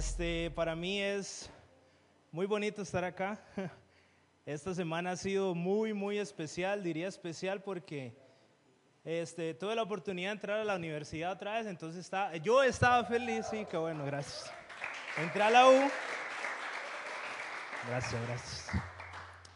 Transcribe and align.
Este, 0.00 0.50
para 0.52 0.74
mí 0.74 0.98
es 0.98 1.50
muy 2.32 2.46
bonito 2.46 2.80
estar 2.80 3.04
acá. 3.04 3.38
Esta 4.46 4.74
semana 4.74 5.10
ha 5.10 5.16
sido 5.16 5.54
muy, 5.54 5.92
muy 5.92 6.18
especial, 6.18 6.82
diría 6.82 7.06
especial 7.06 7.60
porque 7.62 8.16
este, 9.04 9.52
tuve 9.52 9.74
la 9.74 9.82
oportunidad 9.82 10.30
de 10.30 10.36
entrar 10.36 10.58
a 10.58 10.64
la 10.64 10.76
universidad 10.76 11.32
otra 11.32 11.58
vez, 11.58 11.66
entonces 11.66 12.10
yo 12.42 12.62
estaba 12.62 13.04
feliz, 13.04 13.44
sí, 13.50 13.66
qué 13.70 13.76
bueno, 13.76 14.06
gracias. 14.06 14.50
Entré 15.18 15.42
a 15.42 15.50
la 15.50 15.68
U. 15.68 15.90
Gracias, 17.86 18.26
gracias. 18.26 18.70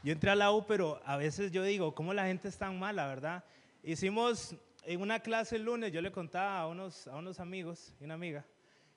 Yo 0.02 0.12
entré 0.12 0.30
a 0.30 0.34
la 0.34 0.52
U, 0.52 0.66
pero 0.66 1.00
a 1.06 1.16
veces 1.16 1.52
yo 1.52 1.62
digo, 1.62 1.94
¿cómo 1.94 2.12
la 2.12 2.26
gente 2.26 2.48
es 2.48 2.58
tan 2.58 2.78
mala, 2.78 3.06
verdad? 3.06 3.44
Hicimos 3.82 4.54
en 4.82 5.00
una 5.00 5.20
clase 5.20 5.56
el 5.56 5.64
lunes, 5.64 5.90
yo 5.90 6.02
le 6.02 6.12
contaba 6.12 6.58
a 6.60 6.66
unos, 6.66 7.08
a 7.08 7.16
unos 7.16 7.40
amigos 7.40 7.94
y 7.98 8.04
una 8.04 8.12
amiga, 8.12 8.44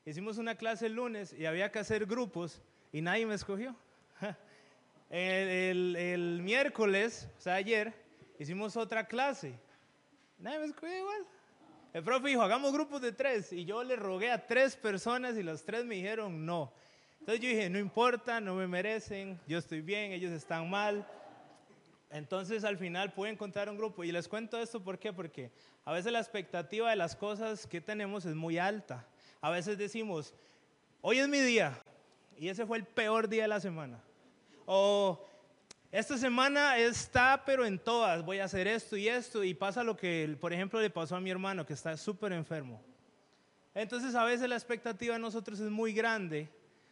hicimos 0.07 0.37
una 0.37 0.55
clase 0.55 0.85
el 0.85 0.93
lunes 0.93 1.33
y 1.37 1.45
había 1.45 1.69
que 1.69 1.79
hacer 1.79 2.05
grupos 2.05 2.61
y 2.93 3.01
nadie 3.01 3.25
me 3.25 3.35
escogió. 3.35 3.75
El, 5.09 5.95
el, 5.95 6.41
miércoles, 6.41 7.29
o 7.37 7.41
sea, 7.41 7.53
ayer, 7.53 7.93
hicimos 8.39 8.75
otra 8.75 9.07
clase. 9.07 9.57
Nadie 10.37 10.59
me 10.59 10.65
escogió 10.65 10.97
igual. 10.97 11.25
El 11.93 12.03
profe 12.03 12.27
dijo, 12.27 12.41
hagamos 12.41 12.73
grupos 12.73 13.01
de 13.01 13.13
tres. 13.13 13.53
Y 13.53 13.63
yo 13.63 13.85
le 13.85 13.95
rogué 13.95 14.31
a 14.31 14.45
tres 14.45 14.75
personas 14.75 15.37
y 15.37 15.43
las 15.43 15.63
tres 15.63 15.85
me 15.85 15.95
dijeron 15.95 16.45
no. 16.45 16.73
Entonces 17.21 17.41
yo 17.41 17.47
dije, 17.47 17.69
no 17.69 17.79
importa, 17.79 18.41
no 18.41 18.55
me 18.55 18.67
merecen, 18.67 19.39
yo 19.47 19.57
estoy 19.57 19.79
bien, 19.79 20.11
ellos 20.11 20.33
están 20.33 20.69
mal. 20.69 21.07
Entonces 22.09 22.65
al 22.65 22.77
final 22.77 23.13
pude 23.13 23.29
encontrar 23.29 23.69
un 23.69 23.77
grupo. 23.77 24.03
Y 24.03 24.11
les 24.11 24.27
cuento 24.27 24.61
esto, 24.61 24.83
¿por 24.83 24.99
qué? 24.99 25.13
Porque 25.13 25.51
a 25.85 25.93
veces 25.93 26.11
la 26.11 26.19
expectativa 26.19 26.89
de 26.89 26.97
las 26.97 27.15
cosas 27.15 27.65
que 27.65 27.79
tenemos 27.79 28.25
es 28.25 28.35
muy 28.35 28.57
alta. 28.57 29.07
A 29.41 29.49
veces 29.49 29.77
decimos, 29.77 30.33
hoy 31.01 31.19
es 31.19 31.27
mi 31.27 31.39
día, 31.39 31.81
y 32.37 32.49
ese 32.49 32.65
fue 32.65 32.77
el 32.77 32.85
peor 32.85 33.27
día 33.27 33.43
de 33.43 33.47
la 33.47 33.59
semana. 33.59 34.01
O 34.65 35.23
esta 35.91 36.17
semana 36.17 36.77
está, 36.77 37.43
pero 37.45 37.65
en 37.65 37.79
todas, 37.79 38.23
voy 38.25 38.39
a 38.39 38.45
hacer 38.45 38.67
esto 38.67 38.97
y 38.97 39.07
esto, 39.07 39.43
y 39.43 39.53
pasa 39.53 39.83
lo 39.83 39.95
que, 39.95 40.37
por 40.39 40.51
ejemplo, 40.53 40.81
le 40.81 40.89
pasó 40.89 41.15
a 41.15 41.21
mi 41.21 41.29
hermano, 41.29 41.65
que 41.65 41.73
está 41.73 41.95
súper 41.97 42.33
enfermo. 42.33 42.81
Entonces 43.73 44.15
a 44.15 44.23
veces 44.23 44.49
la 44.49 44.55
expectativa 44.55 45.13
de 45.13 45.19
nosotros 45.19 45.59
es 45.59 45.69
muy 45.69 45.93
grande, 45.93 46.49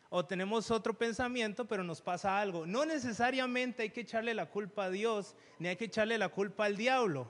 o 0.10 0.24
tenemos 0.24 0.72
otro 0.72 0.94
pensamiento, 0.94 1.66
pero 1.66 1.84
nos 1.84 2.00
pasa 2.00 2.40
algo. 2.40 2.66
No 2.66 2.86
necesariamente 2.86 3.84
hay 3.84 3.90
que 3.90 4.02
echarle 4.02 4.34
la 4.34 4.46
culpa 4.46 4.86
a 4.86 4.90
Dios, 4.90 5.36
ni 5.60 5.68
hay 5.68 5.76
que 5.76 5.86
echarle 5.86 6.18
la 6.18 6.30
culpa 6.30 6.66
al 6.66 6.78
diablo. 6.78 7.28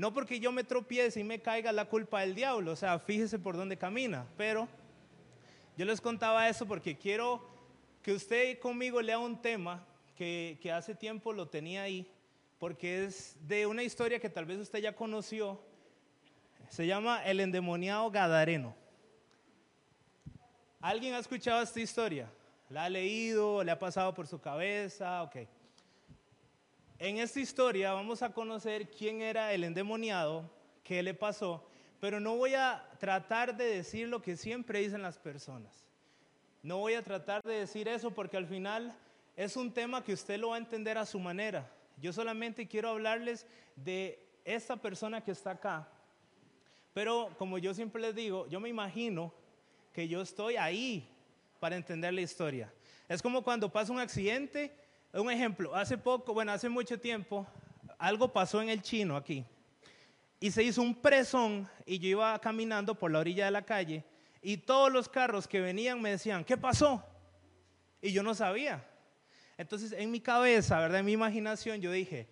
No 0.00 0.14
porque 0.14 0.40
yo 0.40 0.50
me 0.50 0.64
tropiece 0.64 1.20
y 1.20 1.24
me 1.24 1.42
caiga 1.42 1.72
la 1.72 1.84
culpa 1.84 2.22
del 2.22 2.34
diablo, 2.34 2.72
o 2.72 2.76
sea, 2.76 2.98
fíjese 2.98 3.38
por 3.38 3.54
dónde 3.54 3.76
camina, 3.76 4.26
pero 4.34 4.66
yo 5.76 5.84
les 5.84 6.00
contaba 6.00 6.48
eso 6.48 6.64
porque 6.64 6.96
quiero 6.96 7.46
que 8.02 8.14
usted 8.14 8.58
conmigo 8.60 9.02
lea 9.02 9.18
un 9.18 9.42
tema 9.42 9.84
que, 10.16 10.58
hace 10.74 10.94
tiempo 10.94 11.34
lo 11.34 11.48
tenía 11.48 11.82
ahí, 11.82 12.10
porque 12.58 13.04
es 13.04 13.36
de 13.46 13.66
una 13.66 13.82
historia 13.82 14.18
que 14.18 14.30
tal 14.30 14.46
vez 14.46 14.56
usted 14.56 14.78
ya 14.78 14.96
conoció. 14.96 15.60
Se 16.70 16.86
llama 16.86 17.22
El 17.26 17.38
endemoniado 17.38 18.10
Gadareno. 18.10 18.74
¿Alguien 20.80 21.12
ha 21.12 21.18
escuchado 21.18 21.60
esta 21.60 21.78
historia? 21.78 22.26
¿La 22.70 22.84
ha 22.84 22.88
leído? 22.88 23.62
¿Le 23.62 23.70
ha 23.70 23.78
pasado 23.78 24.14
por 24.14 24.26
su 24.26 24.40
cabeza? 24.40 25.24
Ok. 25.24 25.59
En 27.00 27.18
esta 27.18 27.40
historia 27.40 27.92
vamos 27.92 28.22
a 28.22 28.32
conocer 28.32 28.88
quién 28.88 29.20
era 29.22 29.52
el 29.52 29.64
endemoniado, 29.64 30.48
qué 30.84 31.02
le 31.02 31.14
pasó 31.14 31.66
pero 32.00 32.18
no 32.18 32.36
voy 32.36 32.54
a 32.54 32.82
tratar 32.98 33.56
de 33.56 33.66
decir 33.66 34.08
lo 34.08 34.22
que 34.22 34.36
siempre 34.36 34.80
dicen 34.80 35.02
las 35.02 35.18
personas. 35.18 35.84
No 36.62 36.78
voy 36.78 36.94
a 36.94 37.02
tratar 37.02 37.42
de 37.42 37.54
decir 37.54 37.88
eso 37.88 38.10
porque 38.10 38.38
al 38.38 38.46
final 38.46 38.96
es 39.36 39.56
un 39.56 39.70
tema 39.72 40.02
que 40.02 40.14
usted 40.14 40.38
lo 40.38 40.48
va 40.48 40.54
a 40.56 40.58
entender 40.58 40.96
a 40.96 41.06
su 41.06 41.20
manera. 41.20 41.70
Yo 41.98 42.12
solamente 42.12 42.66
quiero 42.66 42.88
hablarles 42.88 43.46
de 43.76 44.18
esta 44.44 44.76
persona 44.76 45.22
que 45.22 45.30
está 45.30 45.52
acá. 45.52 45.88
Pero 46.94 47.34
como 47.38 47.58
yo 47.58 47.74
siempre 47.74 48.00
les 48.00 48.14
digo, 48.14 48.48
yo 48.48 48.60
me 48.60 48.70
imagino 48.70 49.32
que 49.92 50.08
yo 50.08 50.22
estoy 50.22 50.56
ahí 50.56 51.06
para 51.60 51.76
entender 51.76 52.14
la 52.14 52.22
historia. 52.22 52.72
Es 53.08 53.20
como 53.20 53.42
cuando 53.42 53.70
pasa 53.70 53.92
un 53.92 54.00
accidente. 54.00 54.74
Un 55.12 55.30
ejemplo, 55.30 55.74
hace 55.74 55.98
poco, 55.98 56.32
bueno, 56.32 56.52
hace 56.52 56.68
mucho 56.68 56.98
tiempo, 56.98 57.46
algo 57.98 58.32
pasó 58.32 58.62
en 58.62 58.68
el 58.68 58.80
chino 58.80 59.16
aquí 59.16 59.44
y 60.38 60.50
se 60.50 60.62
hizo 60.62 60.80
un 60.80 60.94
presón 60.94 61.68
y 61.84 61.98
yo 61.98 62.08
iba 62.08 62.38
caminando 62.40 62.94
por 62.94 63.10
la 63.10 63.18
orilla 63.18 63.44
de 63.44 63.50
la 63.50 63.62
calle 63.62 64.04
y 64.40 64.56
todos 64.56 64.90
los 64.90 65.08
carros 65.08 65.46
que 65.46 65.60
venían 65.60 66.00
me 66.00 66.10
decían, 66.10 66.44
¿qué 66.44 66.56
pasó? 66.56 67.04
Y 68.00 68.12
yo 68.12 68.22
no 68.22 68.34
sabía. 68.34 68.82
Entonces 69.58 69.92
en 69.92 70.10
mi 70.10 70.20
cabeza, 70.20 70.78
¿verdad? 70.78 71.00
En 71.00 71.06
mi 71.06 71.12
imaginación 71.12 71.80
yo 71.80 71.92
dije, 71.92 72.26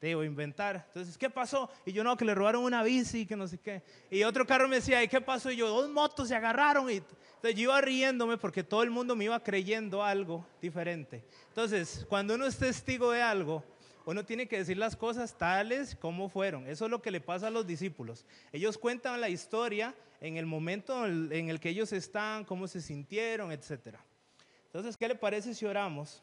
debo 0.00 0.24
inventar. 0.24 0.84
Entonces, 0.88 1.18
¿qué 1.18 1.28
pasó? 1.28 1.70
Y 1.84 1.92
yo 1.92 2.02
no, 2.02 2.16
que 2.16 2.24
le 2.24 2.34
robaron 2.34 2.64
una 2.64 2.82
bici, 2.82 3.26
que 3.26 3.36
no 3.36 3.46
sé 3.46 3.58
qué. 3.58 3.82
Y 4.10 4.22
otro 4.22 4.46
carro 4.46 4.66
me 4.68 4.76
decía, 4.76 5.02
¿y 5.02 5.08
qué 5.08 5.20
pasó? 5.20 5.50
Y 5.50 5.56
yo, 5.56 5.68
dos 5.68 5.90
motos 5.90 6.28
se 6.28 6.34
agarraron. 6.34 6.90
Y 6.90 6.96
entonces 6.96 7.54
yo 7.54 7.62
iba 7.62 7.80
riéndome 7.80 8.38
porque 8.38 8.64
todo 8.64 8.82
el 8.82 8.90
mundo 8.90 9.14
me 9.14 9.24
iba 9.24 9.42
creyendo 9.42 10.02
algo 10.02 10.46
diferente. 10.60 11.24
Entonces, 11.48 12.06
cuando 12.08 12.34
uno 12.34 12.46
es 12.46 12.56
testigo 12.56 13.10
de 13.10 13.20
algo, 13.20 13.62
uno 14.06 14.24
tiene 14.24 14.48
que 14.48 14.58
decir 14.58 14.78
las 14.78 14.96
cosas 14.96 15.36
tales 15.36 15.94
como 15.94 16.28
fueron. 16.28 16.66
Eso 16.66 16.86
es 16.86 16.90
lo 16.90 17.02
que 17.02 17.10
le 17.10 17.20
pasa 17.20 17.48
a 17.48 17.50
los 17.50 17.66
discípulos. 17.66 18.24
Ellos 18.52 18.78
cuentan 18.78 19.20
la 19.20 19.28
historia 19.28 19.94
en 20.20 20.36
el 20.36 20.46
momento 20.46 21.06
en 21.06 21.50
el 21.50 21.60
que 21.60 21.68
ellos 21.68 21.92
están, 21.92 22.44
cómo 22.44 22.66
se 22.66 22.80
sintieron, 22.80 23.52
etc. 23.52 23.96
Entonces, 24.66 24.96
¿qué 24.96 25.08
le 25.08 25.14
parece 25.14 25.54
si 25.54 25.66
oramos 25.66 26.22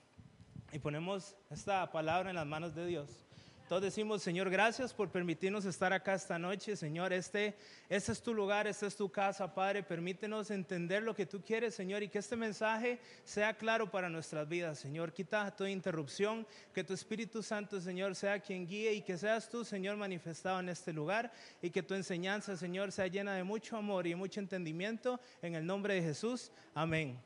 y 0.72 0.80
ponemos 0.80 1.36
esta 1.50 1.92
palabra 1.92 2.30
en 2.30 2.36
las 2.36 2.46
manos 2.46 2.74
de 2.74 2.88
Dios? 2.88 3.27
Todos 3.68 3.82
decimos, 3.82 4.24
Señor, 4.24 4.50
gracias 4.50 4.94
por 4.94 5.10
permitirnos 5.10 5.66
estar 5.66 5.92
acá 5.92 6.14
esta 6.14 6.40
noche. 6.40 6.78
Señor, 6.78 7.12
este, 7.12 7.54
este 7.90 8.14
es 8.14 8.22
tu 8.22 8.34
lugar, 8.34 8.66
esta 8.66 8.88
es 8.88 8.96
tu 8.96 9.12
casa, 9.12 9.54
Padre. 9.54 9.84
Permítenos 9.84 10.52
entender 10.52 11.04
lo 11.04 11.14
que 11.14 11.26
tú 11.26 11.44
quieres, 11.44 11.76
Señor, 11.76 12.02
y 12.02 12.08
que 12.08 12.20
este 12.20 12.38
mensaje 12.38 12.98
sea 13.26 13.58
claro 13.58 13.92
para 13.92 14.08
nuestras 14.08 14.48
vidas, 14.48 14.80
Señor. 14.80 15.12
Quita 15.12 15.54
toda 15.54 15.70
interrupción, 15.70 16.48
que 16.74 16.86
tu 16.86 16.94
Espíritu 16.94 17.44
Santo, 17.44 17.82
Señor, 17.82 18.16
sea 18.16 18.40
quien 18.40 18.66
guíe 18.66 18.94
y 18.94 19.02
que 19.02 19.18
seas 19.18 19.50
tú, 19.50 19.66
Señor, 19.66 19.98
manifestado 19.98 20.62
en 20.62 20.70
este 20.70 20.94
lugar 20.94 21.30
y 21.62 21.70
que 21.70 21.84
tu 21.84 21.94
enseñanza, 21.94 22.56
Señor, 22.56 22.94
sea 22.94 23.08
llena 23.08 23.36
de 23.36 23.44
mucho 23.44 23.76
amor 23.76 24.08
y 24.08 24.16
mucho 24.16 24.40
entendimiento. 24.40 25.20
En 25.42 25.56
el 25.56 25.66
nombre 25.66 25.96
de 25.96 26.04
Jesús, 26.04 26.54
amén. 26.74 27.20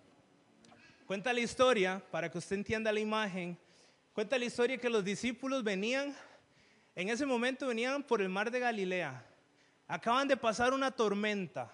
Cuenta 1.05 1.33
la 1.33 1.41
historia, 1.41 2.03
para 2.09 2.31
que 2.31 2.39
usted 2.39 2.55
entienda 2.55 2.91
la 2.91 2.99
imagen, 2.99 3.59
cuenta 4.15 4.39
la 4.39 4.45
historia 4.45 4.79
que 4.79 4.89
los 4.89 5.05
discípulos 5.05 5.63
venían 5.63 6.15
en 6.95 7.09
ese 7.09 7.25
momento 7.25 7.67
venían 7.67 8.03
por 8.03 8.21
el 8.21 8.29
mar 8.29 8.51
de 8.51 8.59
Galilea. 8.59 9.25
Acaban 9.87 10.27
de 10.27 10.37
pasar 10.37 10.73
una 10.73 10.91
tormenta. 10.91 11.71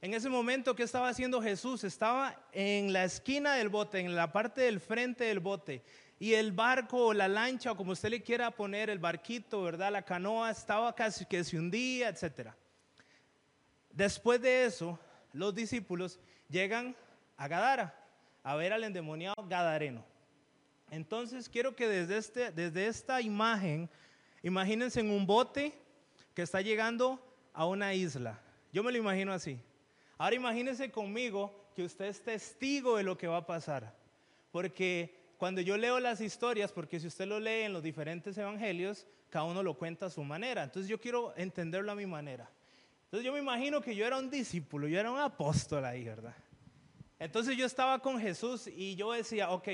En 0.00 0.14
ese 0.14 0.28
momento, 0.28 0.74
¿qué 0.74 0.82
estaba 0.82 1.08
haciendo 1.08 1.40
Jesús? 1.40 1.84
Estaba 1.84 2.36
en 2.52 2.92
la 2.92 3.04
esquina 3.04 3.54
del 3.54 3.68
bote, 3.68 4.00
en 4.00 4.14
la 4.16 4.32
parte 4.32 4.62
del 4.62 4.80
frente 4.80 5.24
del 5.24 5.40
bote. 5.40 5.82
Y 6.18 6.34
el 6.34 6.52
barco 6.52 7.06
o 7.06 7.14
la 7.14 7.28
lancha, 7.28 7.72
o 7.72 7.76
como 7.76 7.92
usted 7.92 8.10
le 8.10 8.22
quiera 8.22 8.50
poner, 8.50 8.90
el 8.90 8.98
barquito, 8.98 9.62
¿verdad? 9.62 9.92
La 9.92 10.02
canoa 10.02 10.50
estaba 10.50 10.94
casi 10.94 11.24
que 11.24 11.44
se 11.44 11.58
hundía, 11.58 12.08
etc. 12.08 12.50
Después 13.90 14.40
de 14.40 14.64
eso, 14.64 14.98
los 15.32 15.54
discípulos 15.54 16.18
llegan 16.48 16.96
a 17.36 17.48
Gadara 17.48 17.94
a 18.42 18.56
ver 18.56 18.72
al 18.72 18.84
endemoniado 18.84 19.36
Gadareno. 19.48 20.04
Entonces, 20.90 21.48
quiero 21.48 21.74
que 21.74 21.88
desde, 21.88 22.18
este, 22.18 22.52
desde 22.52 22.86
esta 22.86 23.20
imagen 23.20 23.88
Imagínense 24.42 25.00
en 25.00 25.10
un 25.10 25.26
bote 25.26 25.72
que 26.34 26.42
está 26.42 26.60
llegando 26.60 27.20
a 27.52 27.66
una 27.66 27.94
isla. 27.94 28.40
Yo 28.72 28.82
me 28.82 28.92
lo 28.92 28.98
imagino 28.98 29.32
así. 29.32 29.58
Ahora 30.18 30.36
imagínense 30.36 30.90
conmigo 30.90 31.52
que 31.74 31.84
usted 31.84 32.06
es 32.06 32.22
testigo 32.22 32.96
de 32.96 33.02
lo 33.02 33.16
que 33.16 33.26
va 33.26 33.38
a 33.38 33.46
pasar. 33.46 33.94
Porque 34.50 35.14
cuando 35.38 35.60
yo 35.60 35.76
leo 35.76 36.00
las 36.00 36.20
historias, 36.20 36.72
porque 36.72 37.00
si 37.00 37.06
usted 37.06 37.26
lo 37.26 37.40
lee 37.40 37.62
en 37.62 37.72
los 37.72 37.82
diferentes 37.82 38.36
evangelios, 38.38 39.06
cada 39.30 39.44
uno 39.44 39.62
lo 39.62 39.74
cuenta 39.74 40.06
a 40.06 40.10
su 40.10 40.22
manera. 40.22 40.62
Entonces 40.62 40.88
yo 40.88 41.00
quiero 41.00 41.34
entenderlo 41.36 41.92
a 41.92 41.94
mi 41.94 42.06
manera. 42.06 42.48
Entonces 43.04 43.24
yo 43.24 43.32
me 43.32 43.40
imagino 43.40 43.80
que 43.80 43.94
yo 43.94 44.06
era 44.06 44.18
un 44.18 44.30
discípulo, 44.30 44.88
yo 44.88 44.98
era 44.98 45.10
un 45.10 45.18
apóstol 45.18 45.84
ahí, 45.84 46.04
¿verdad? 46.04 46.34
Entonces 47.18 47.56
yo 47.56 47.66
estaba 47.66 47.98
con 47.98 48.18
Jesús 48.18 48.66
y 48.66 48.94
yo 48.94 49.12
decía, 49.12 49.50
ok, 49.50 49.68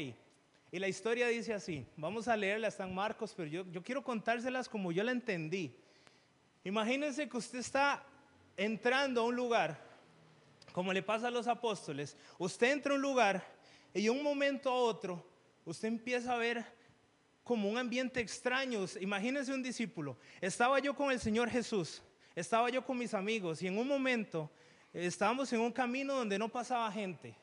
y 0.71 0.79
la 0.79 0.89
historia 0.89 1.29
dice 1.29 1.55
así, 1.55 1.87
vamos 1.97 2.29
a 2.29 2.37
leerla, 2.37 2.69
está 2.69 2.85
en 2.85 2.95
Marcos, 2.95 3.33
pero 3.35 3.49
yo, 3.49 3.65
yo 3.71 3.83
quiero 3.83 4.03
contárselas 4.03 4.69
como 4.69 4.93
yo 4.93 5.03
la 5.03 5.13
entendí. 5.13 5.75
Imagínense 6.63 7.29
que 7.29 7.37
usted 7.37 7.61
está 7.61 8.05
entrando 8.57 9.23
a 9.23 9.25
un 9.25 9.35
lugar, 9.35 9.83
como 10.73 10.93
le 10.93 11.03
pasa 11.03 11.29
a 11.29 11.31
los 11.31 11.47
apóstoles, 11.47 12.17
usted 12.39 12.73
entra 12.73 12.93
a 12.93 12.97
un 12.97 13.03
lugar 13.03 13.43
y 13.95 14.03
de 14.03 14.11
un 14.11 14.23
momento 14.23 14.71
a 14.71 14.75
otro 14.75 15.25
usted 15.65 15.89
empieza 15.89 16.35
a 16.35 16.39
ver 16.39 16.65
como 17.45 17.69
un 17.71 17.79
ambiente 17.79 18.21
extraño. 18.21 18.85
Imagínense 19.01 19.55
un 19.55 19.63
discípulo, 19.63 20.19
estaba 20.41 20.79
yo 20.81 20.95
con 20.95 21.11
el 21.11 21.19
Señor 21.19 21.49
Jesús, 21.49 22.03
estaba 22.35 22.69
yo 22.69 22.85
con 22.85 22.99
mis 22.99 23.15
amigos 23.15 23.63
y 23.63 23.69
en 23.69 23.79
un 23.79 23.89
momento 23.89 24.51
estábamos 24.93 25.51
en 25.55 25.61
un 25.61 25.73
camino 25.73 26.15
donde 26.15 26.39
no 26.39 26.51
pasaba 26.51 26.93
gente 26.93 27.35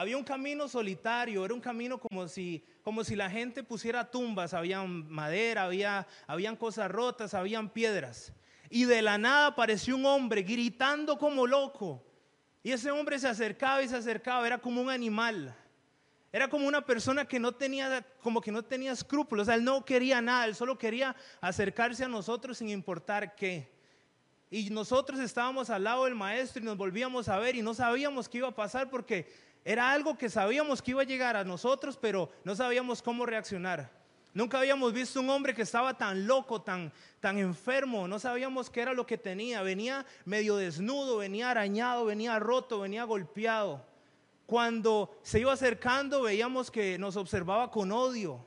había 0.00 0.16
un 0.16 0.24
camino 0.24 0.66
solitario, 0.66 1.44
era 1.44 1.52
un 1.52 1.60
camino 1.60 1.98
como 1.98 2.26
si, 2.26 2.64
como 2.82 3.04
si 3.04 3.14
la 3.14 3.28
gente 3.28 3.62
pusiera 3.62 4.10
tumbas, 4.10 4.54
había 4.54 4.82
madera, 4.82 5.64
había, 5.64 6.06
habían 6.26 6.56
cosas 6.56 6.90
rotas, 6.90 7.34
habían 7.34 7.68
piedras. 7.68 8.32
Y 8.70 8.84
de 8.84 9.02
la 9.02 9.18
nada 9.18 9.48
apareció 9.48 9.96
un 9.96 10.06
hombre 10.06 10.40
gritando 10.40 11.18
como 11.18 11.46
loco. 11.46 12.02
Y 12.62 12.72
ese 12.72 12.90
hombre 12.90 13.18
se 13.18 13.28
acercaba 13.28 13.82
y 13.82 13.88
se 13.88 13.96
acercaba, 13.96 14.46
era 14.46 14.56
como 14.56 14.80
un 14.80 14.88
animal. 14.88 15.54
Era 16.32 16.48
como 16.48 16.66
una 16.66 16.80
persona 16.80 17.26
que 17.26 17.38
no 17.38 17.52
tenía, 17.52 18.02
como 18.22 18.40
que 18.40 18.52
no 18.52 18.62
tenía 18.62 18.92
escrúpulos, 18.92 19.42
o 19.42 19.46
sea, 19.46 19.54
él 19.56 19.64
no 19.64 19.84
quería 19.84 20.22
nada, 20.22 20.46
él 20.46 20.54
solo 20.54 20.78
quería 20.78 21.14
acercarse 21.42 22.04
a 22.04 22.08
nosotros 22.08 22.56
sin 22.56 22.70
importar 22.70 23.34
qué. 23.34 23.70
Y 24.50 24.70
nosotros 24.70 25.20
estábamos 25.20 25.68
al 25.70 25.84
lado 25.84 26.06
del 26.06 26.14
maestro 26.16 26.62
y 26.62 26.64
nos 26.64 26.76
volvíamos 26.76 27.28
a 27.28 27.38
ver 27.38 27.54
y 27.54 27.62
no 27.62 27.72
sabíamos 27.72 28.28
qué 28.28 28.38
iba 28.38 28.48
a 28.48 28.54
pasar 28.54 28.90
porque 28.90 29.30
era 29.64 29.90
algo 29.90 30.16
que 30.16 30.30
sabíamos 30.30 30.80
que 30.80 30.92
iba 30.92 31.02
a 31.02 31.06
llegar 31.06 31.36
a 31.36 31.44
nosotros, 31.44 31.96
pero 31.96 32.30
no 32.44 32.54
sabíamos 32.56 33.02
cómo 33.02 33.26
reaccionar. 33.26 33.90
Nunca 34.32 34.58
habíamos 34.58 34.92
visto 34.92 35.20
un 35.20 35.28
hombre 35.28 35.54
que 35.54 35.62
estaba 35.62 35.98
tan 35.98 36.26
loco, 36.26 36.62
tan, 36.62 36.92
tan 37.18 37.38
enfermo, 37.38 38.06
no 38.06 38.18
sabíamos 38.20 38.70
qué 38.70 38.82
era 38.82 38.94
lo 38.94 39.04
que 39.06 39.18
tenía. 39.18 39.62
Venía 39.62 40.06
medio 40.24 40.56
desnudo, 40.56 41.18
venía 41.18 41.50
arañado, 41.50 42.04
venía 42.04 42.38
roto, 42.38 42.80
venía 42.80 43.04
golpeado. 43.04 43.84
Cuando 44.46 45.18
se 45.22 45.40
iba 45.40 45.52
acercando 45.52 46.22
veíamos 46.22 46.70
que 46.70 46.96
nos 46.98 47.16
observaba 47.16 47.70
con 47.70 47.90
odio, 47.92 48.44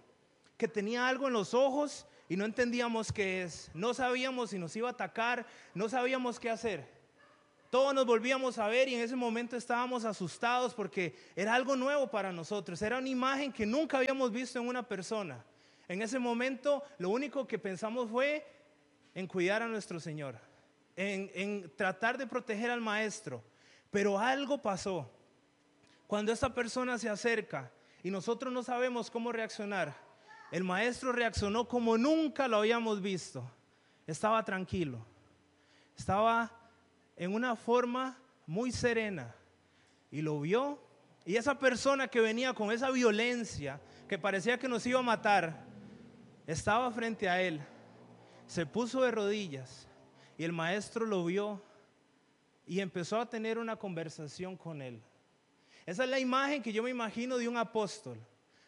que 0.58 0.68
tenía 0.68 1.08
algo 1.08 1.28
en 1.28 1.34
los 1.34 1.54
ojos 1.54 2.06
y 2.30 2.38
no 2.38 2.46
entendíamos 2.46 3.12
qué 3.12 3.44
es. 3.44 3.70
No 3.74 3.94
sabíamos 3.94 4.52
si 4.52 4.60
nos 4.60 4.76
iba 4.76 4.88
a 4.88 4.92
atacar, 4.92 5.46
no 5.74 5.90
sabíamos 5.90 6.40
qué 6.40 6.50
hacer. 6.50 7.03
Todos 7.74 7.92
nos 7.96 8.06
volvíamos 8.06 8.60
a 8.60 8.68
ver 8.68 8.88
y 8.88 8.94
en 8.94 9.02
ese 9.02 9.16
momento 9.16 9.58
estábamos 9.58 10.06
asustados 10.06 10.76
porque 10.76 11.16
era 11.36 11.56
algo 11.56 11.76
nuevo 11.76 12.06
para 12.06 12.32
nosotros, 12.32 12.80
era 12.84 13.00
una 13.00 13.10
imagen 13.10 13.52
que 13.52 13.66
nunca 13.66 13.98
habíamos 13.98 14.32
visto 14.32 14.60
en 14.60 14.68
una 14.68 14.88
persona. 14.88 15.44
En 15.88 16.04
ese 16.04 16.20
momento 16.20 16.84
lo 17.00 17.10
único 17.10 17.48
que 17.48 17.58
pensamos 17.58 18.12
fue 18.12 18.46
en 19.16 19.26
cuidar 19.26 19.64
a 19.64 19.68
nuestro 19.68 20.00
Señor, 20.00 20.36
en, 20.96 21.32
en 21.34 21.76
tratar 21.76 22.16
de 22.20 22.28
proteger 22.28 22.70
al 22.70 22.80
Maestro. 22.80 23.44
Pero 23.90 24.20
algo 24.20 24.62
pasó. 24.62 25.10
Cuando 26.06 26.32
esta 26.32 26.54
persona 26.54 27.00
se 27.00 27.10
acerca 27.10 27.72
y 28.04 28.12
nosotros 28.12 28.54
no 28.54 28.62
sabemos 28.62 29.10
cómo 29.10 29.32
reaccionar, 29.32 29.96
el 30.52 30.64
maestro 30.64 31.12
reaccionó 31.12 31.68
como 31.68 31.98
nunca 31.98 32.48
lo 32.48 32.58
habíamos 32.58 33.02
visto. 33.02 33.50
Estaba 34.06 34.46
tranquilo. 34.46 35.04
Estaba 35.98 36.63
en 37.16 37.34
una 37.34 37.56
forma 37.56 38.18
muy 38.46 38.72
serena. 38.72 39.36
Y 40.12 40.22
lo 40.22 40.40
vio. 40.40 40.80
Y 41.26 41.36
esa 41.36 41.58
persona 41.58 42.08
que 42.08 42.20
venía 42.20 42.54
con 42.54 42.72
esa 42.72 42.92
violencia, 42.92 43.80
que 44.08 44.20
parecía 44.20 44.60
que 44.60 44.68
nos 44.68 44.86
iba 44.86 45.00
a 45.00 45.04
matar, 45.04 45.66
estaba 46.46 46.92
frente 46.92 47.30
a 47.30 47.42
él. 47.42 47.62
Se 48.48 48.66
puso 48.66 49.02
de 49.02 49.12
rodillas. 49.12 49.88
Y 50.38 50.44
el 50.44 50.52
maestro 50.52 51.06
lo 51.06 51.24
vio 51.26 51.62
y 52.66 52.80
empezó 52.80 53.20
a 53.20 53.30
tener 53.30 53.58
una 53.58 53.76
conversación 53.76 54.58
con 54.58 54.82
él. 54.82 55.02
Esa 55.86 56.04
es 56.04 56.10
la 56.10 56.20
imagen 56.20 56.64
que 56.64 56.74
yo 56.74 56.84
me 56.84 56.90
imagino 56.90 57.38
de 57.38 57.48
un 57.48 57.58
apóstol. 57.58 58.18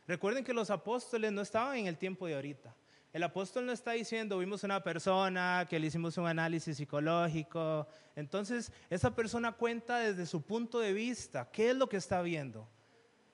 Recuerden 0.07 0.43
que 0.43 0.53
los 0.53 0.69
apóstoles 0.69 1.31
no 1.31 1.41
estaban 1.41 1.77
en 1.77 1.87
el 1.87 1.97
tiempo 1.97 2.27
de 2.27 2.35
ahorita. 2.35 2.75
El 3.15 3.23
apóstol 3.23 3.65
no 3.65 3.71
está 3.71 3.93
diciendo, 3.93 4.39
vimos 4.39 4.65
una 4.65 4.83
persona 4.83 5.65
que 5.69 5.79
le 5.79 5.87
hicimos 5.87 6.17
un 6.17 6.27
análisis 6.27 6.75
psicológico. 6.75 7.87
Entonces, 8.13 8.73
esa 8.89 9.15
persona 9.15 9.53
cuenta 9.53 9.99
desde 9.99 10.25
su 10.25 10.41
punto 10.41 10.81
de 10.81 10.91
vista, 10.91 11.49
qué 11.49 11.69
es 11.69 11.77
lo 11.77 11.87
que 11.87 11.95
está 11.95 12.21
viendo. 12.21 12.67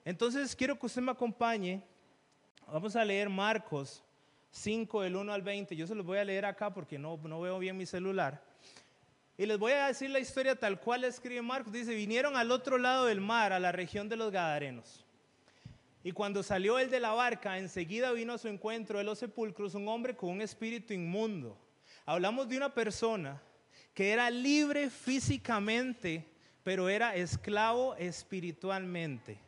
Entonces, 0.04 0.54
quiero 0.54 0.78
que 0.78 0.86
usted 0.86 1.02
me 1.02 1.10
acompañe. 1.10 1.82
Vamos 2.68 2.94
a 2.94 3.04
leer 3.04 3.28
Marcos 3.28 4.04
5, 4.52 5.02
del 5.02 5.16
1 5.16 5.32
al 5.32 5.42
20. 5.42 5.74
Yo 5.74 5.88
se 5.88 5.96
los 5.96 6.06
voy 6.06 6.18
a 6.18 6.24
leer 6.24 6.44
acá 6.44 6.72
porque 6.72 6.96
no, 6.96 7.16
no 7.16 7.40
veo 7.40 7.58
bien 7.58 7.76
mi 7.76 7.84
celular. 7.84 8.40
Y 9.36 9.46
les 9.46 9.58
voy 9.58 9.72
a 9.72 9.88
decir 9.88 10.10
la 10.10 10.20
historia 10.20 10.54
tal 10.54 10.78
cual 10.78 11.02
escribe 11.02 11.42
Marcos. 11.42 11.72
Dice, 11.72 11.92
vinieron 11.92 12.36
al 12.36 12.52
otro 12.52 12.78
lado 12.78 13.06
del 13.06 13.20
mar, 13.20 13.52
a 13.52 13.58
la 13.58 13.72
región 13.72 14.08
de 14.08 14.14
los 14.14 14.30
Gadarenos. 14.30 15.01
Y 16.04 16.12
cuando 16.12 16.42
salió 16.42 16.78
él 16.78 16.90
de 16.90 17.00
la 17.00 17.12
barca, 17.12 17.58
enseguida 17.58 18.12
vino 18.12 18.32
a 18.32 18.38
su 18.38 18.48
encuentro 18.48 18.98
de 18.98 19.04
los 19.04 19.18
sepulcros 19.18 19.74
un 19.74 19.86
hombre 19.86 20.16
con 20.16 20.30
un 20.30 20.40
espíritu 20.40 20.92
inmundo. 20.92 21.56
Hablamos 22.04 22.48
de 22.48 22.56
una 22.56 22.74
persona 22.74 23.40
que 23.94 24.10
era 24.10 24.28
libre 24.30 24.90
físicamente, 24.90 26.26
pero 26.64 26.88
era 26.88 27.14
esclavo 27.14 27.94
espiritualmente. 27.96 29.38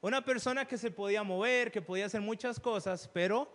Una 0.00 0.24
persona 0.24 0.64
que 0.64 0.78
se 0.78 0.90
podía 0.90 1.22
mover, 1.22 1.70
que 1.70 1.82
podía 1.82 2.06
hacer 2.06 2.22
muchas 2.22 2.58
cosas, 2.58 3.08
pero 3.12 3.54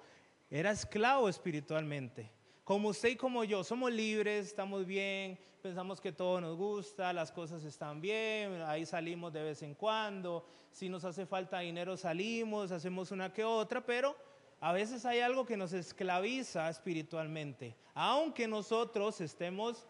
era 0.50 0.72
esclavo 0.72 1.28
espiritualmente. 1.28 2.32
Como 2.66 2.90
usted 2.90 3.10
y 3.10 3.16
como 3.16 3.44
yo, 3.44 3.64
somos 3.64 3.92
libres, 3.92 4.48
estamos 4.48 4.88
bien, 4.88 5.38
pensamos 5.62 6.02
que 6.02 6.12
todo 6.12 6.42
nos 6.42 6.58
gusta, 6.58 7.14
las 7.14 7.32
cosas 7.32 7.64
están 7.64 8.02
bien, 8.02 8.60
ahí 8.64 8.88
salimos 8.88 9.32
de 9.34 9.44
vez 9.44 9.62
en 9.62 9.76
cuando, 9.76 10.44
si 10.72 10.90
nos 10.90 11.06
hace 11.06 11.28
falta 11.28 11.60
dinero 11.60 11.96
salimos, 11.96 12.72
hacemos 12.72 13.12
una 13.12 13.32
que 13.32 13.44
otra, 13.44 13.86
pero 13.86 14.16
a 14.60 14.74
veces 14.74 15.06
hay 15.06 15.20
algo 15.20 15.46
que 15.46 15.58
nos 15.58 15.74
esclaviza 15.74 16.68
espiritualmente. 16.68 17.76
Aunque 17.94 18.48
nosotros 18.48 19.22
estemos 19.22 19.86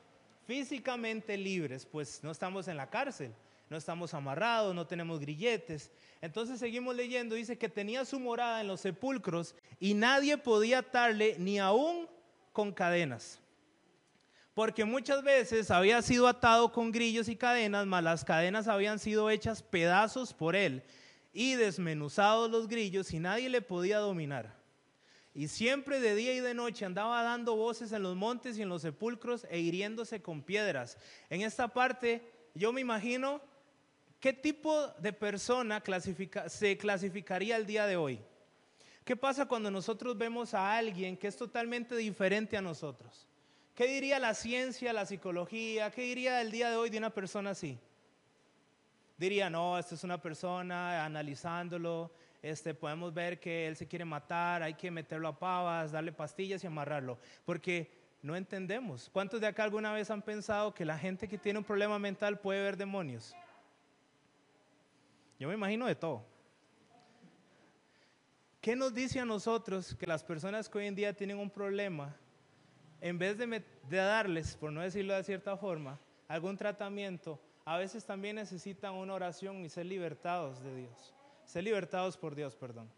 físicamente 0.46 1.38
libres, 1.38 1.86
pues 1.86 2.22
no 2.26 2.32
estamos 2.32 2.68
en 2.68 2.76
la 2.76 2.90
cárcel, 2.90 3.34
no 3.70 3.78
estamos 3.78 4.14
amarrados, 4.14 4.76
no 4.76 4.86
tenemos 4.86 5.22
grilletes. 5.22 5.92
Entonces 6.20 6.60
seguimos 6.60 6.94
leyendo, 6.94 7.36
dice 7.36 7.58
que 7.58 7.70
tenía 7.70 8.04
su 8.04 8.20
morada 8.20 8.60
en 8.60 8.68
los 8.68 8.82
sepulcros 8.82 9.56
y 9.80 9.94
nadie 9.94 10.38
podía 10.38 10.80
atarle 10.80 11.38
ni 11.40 11.58
aún 11.58 12.14
con 12.56 12.72
cadenas. 12.72 13.42
Porque 14.54 14.86
muchas 14.86 15.22
veces 15.22 15.70
había 15.70 16.02
sido 16.02 16.26
atado 16.30 16.72
con 16.72 16.94
grillos 16.94 17.28
y 17.28 17.36
cadenas, 17.36 17.86
mas 17.86 18.02
las 18.02 18.24
cadenas 18.24 18.70
habían 18.70 18.98
sido 18.98 19.30
hechas 19.30 19.62
pedazos 19.62 20.34
por 20.34 20.56
él 20.56 20.82
y 21.34 21.56
desmenuzados 21.56 22.50
los 22.50 22.70
grillos 22.70 23.14
y 23.14 23.20
nadie 23.20 23.50
le 23.50 23.62
podía 23.62 24.00
dominar. 24.00 24.56
Y 25.34 25.50
siempre 25.50 26.00
de 26.00 26.16
día 26.16 26.34
y 26.34 26.40
de 26.40 26.54
noche 26.54 26.86
andaba 26.86 27.22
dando 27.24 27.58
voces 27.58 27.92
en 27.92 28.04
los 28.04 28.16
montes 28.16 28.58
y 28.58 28.62
en 28.62 28.70
los 28.70 28.84
sepulcros 28.84 29.46
e 29.50 29.60
hiriéndose 29.60 30.22
con 30.22 30.42
piedras. 30.42 30.98
En 31.30 31.42
esta 31.42 31.68
parte 31.68 32.24
yo 32.54 32.72
me 32.72 32.80
imagino 32.80 33.42
qué 34.22 34.32
tipo 34.32 34.88
de 35.00 35.12
persona 35.12 35.84
se 36.48 36.78
clasificaría 36.78 37.58
el 37.58 37.66
día 37.66 37.86
de 37.86 37.98
hoy. 37.98 38.22
¿Qué 39.06 39.16
pasa 39.16 39.46
cuando 39.46 39.70
nosotros 39.70 40.18
vemos 40.18 40.56
a 40.56 40.76
alguien 40.76 41.16
que 41.16 41.28
es 41.28 41.38
totalmente 41.38 41.96
diferente 41.96 42.58
a 42.58 42.62
nosotros? 42.62 43.28
¿Qué 43.76 43.86
diría 43.86 44.18
la 44.18 44.34
ciencia, 44.34 44.94
la 44.94 45.06
psicología? 45.06 45.92
¿Qué 45.92 46.02
diría 46.02 46.42
el 46.42 46.50
día 46.50 46.72
de 46.72 46.76
hoy 46.76 46.90
de 46.90 46.98
una 46.98 47.12
persona 47.12 47.52
así? 47.52 47.78
Diría, 49.16 49.48
no, 49.48 49.78
esta 49.78 49.94
es 49.94 50.04
una 50.04 50.20
persona, 50.20 51.06
analizándolo, 51.06 52.12
este, 52.42 52.74
podemos 52.74 53.14
ver 53.14 53.40
que 53.40 53.68
él 53.68 53.76
se 53.76 53.88
quiere 53.88 54.06
matar, 54.06 54.64
hay 54.64 54.74
que 54.74 54.90
meterlo 54.90 55.28
a 55.28 55.38
pavas, 55.38 55.92
darle 55.92 56.12
pastillas 56.12 56.64
y 56.64 56.68
amarrarlo, 56.68 57.20
porque 57.46 57.92
no 58.24 58.36
entendemos. 58.36 59.10
¿Cuántos 59.14 59.40
de 59.40 59.46
acá 59.46 59.64
alguna 59.64 59.94
vez 59.94 60.10
han 60.10 60.24
pensado 60.24 60.74
que 60.74 60.84
la 60.84 60.98
gente 60.98 61.28
que 61.28 61.38
tiene 61.38 61.60
un 61.60 61.66
problema 61.66 62.00
mental 62.00 62.40
puede 62.40 62.64
ver 62.64 62.76
demonios? 62.76 63.36
Yo 65.38 65.48
me 65.48 65.54
imagino 65.54 65.86
de 65.86 65.96
todo. 65.96 66.35
¿Qué 68.66 68.76
nos 68.76 68.96
dice 68.96 69.20
a 69.20 69.26
nosotros 69.26 69.94
que 69.94 70.08
las 70.08 70.24
personas 70.24 70.68
que 70.68 70.80
hoy 70.80 70.88
en 70.88 70.96
día 70.96 71.16
tienen 71.16 71.38
un 71.38 71.52
problema, 71.52 72.16
en 73.00 73.20
vez 73.20 73.38
de, 73.38 73.64
darles, 73.88 74.56
por 74.56 74.72
no 74.72 74.82
decirlo 74.82 75.14
de 75.14 75.24
cierta 75.24 75.56
forma, 75.56 76.00
algún 76.28 76.58
tratamiento, 76.58 77.40
a 77.64 77.78
veces 77.78 78.04
también 78.04 78.38
necesitan 78.38 78.96
una 78.96 79.14
oración 79.14 79.64
y 79.64 79.70
ser 79.70 79.86
libertados 79.86 80.64
de 80.64 80.78
Dios, 80.78 81.14
ser 81.46 81.64
libertados 81.64 82.18
por 82.18 82.34
Dios, 82.34 82.56
perdón. 82.56 82.90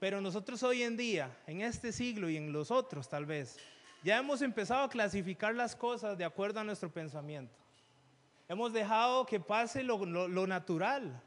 Pero 0.00 0.22
nosotros 0.22 0.62
hoy 0.62 0.82
en 0.82 0.96
día, 0.96 1.36
en 1.46 1.60
este 1.60 1.92
siglo 1.92 2.30
y 2.30 2.38
en 2.38 2.50
los 2.50 2.70
otros 2.70 3.06
tal 3.06 3.26
vez, 3.26 3.58
ya 4.02 4.16
hemos 4.16 4.40
empezado 4.40 4.84
a 4.84 4.88
clasificar 4.88 5.54
las 5.54 5.76
cosas 5.76 6.16
de 6.16 6.24
acuerdo 6.24 6.60
a 6.60 6.64
nuestro 6.64 6.90
pensamiento. 6.90 7.54
Hemos 8.48 8.72
dejado 8.72 9.26
que 9.26 9.40
pase 9.40 9.82
lo, 9.82 9.98
natural, 10.46 11.20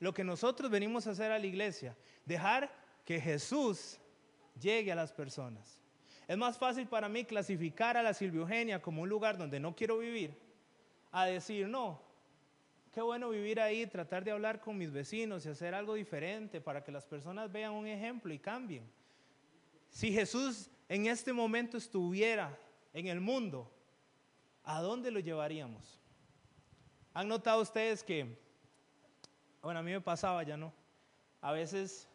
lo 0.00 0.14
que 0.14 0.24
nosotros 0.24 0.70
venimos 0.70 1.06
a 1.06 1.10
hacer 1.10 1.32
a 1.32 1.38
la 1.38 1.46
iglesia, 1.46 1.96
dejar 2.24 2.70
que 3.04 3.20
Jesús 3.20 3.98
llegue 4.60 4.92
a 4.92 4.96
las 4.96 5.12
personas. 5.12 5.82
Es 6.26 6.36
más 6.36 6.58
fácil 6.58 6.86
para 6.86 7.08
mí 7.08 7.24
clasificar 7.24 7.96
a 7.96 8.02
la 8.02 8.12
Silvia 8.12 8.40
Eugenia 8.40 8.82
como 8.82 9.02
un 9.02 9.08
lugar 9.08 9.38
donde 9.38 9.58
no 9.58 9.74
quiero 9.74 9.98
vivir, 9.98 10.36
a 11.10 11.24
decir, 11.24 11.66
no, 11.66 12.00
qué 12.92 13.00
bueno 13.00 13.30
vivir 13.30 13.60
ahí, 13.60 13.86
tratar 13.86 14.24
de 14.24 14.30
hablar 14.30 14.60
con 14.60 14.76
mis 14.76 14.92
vecinos 14.92 15.46
y 15.46 15.48
hacer 15.48 15.74
algo 15.74 15.94
diferente 15.94 16.60
para 16.60 16.84
que 16.84 16.92
las 16.92 17.06
personas 17.06 17.50
vean 17.50 17.72
un 17.72 17.86
ejemplo 17.86 18.32
y 18.32 18.38
cambien. 18.38 18.88
Si 19.88 20.12
Jesús 20.12 20.70
en 20.88 21.06
este 21.06 21.32
momento 21.32 21.78
estuviera 21.78 22.58
en 22.92 23.06
el 23.06 23.20
mundo, 23.20 23.72
¿a 24.64 24.80
dónde 24.82 25.10
lo 25.10 25.20
llevaríamos? 25.20 25.98
¿Han 27.14 27.28
notado 27.28 27.62
ustedes 27.62 28.04
que 28.04 28.36
bueno, 29.62 29.80
a 29.80 29.82
mí 29.82 29.92
me 29.92 30.00
pasaba, 30.00 30.42
ya 30.42 30.56
no. 30.56 30.72
A 31.40 31.52
veces 31.52 32.08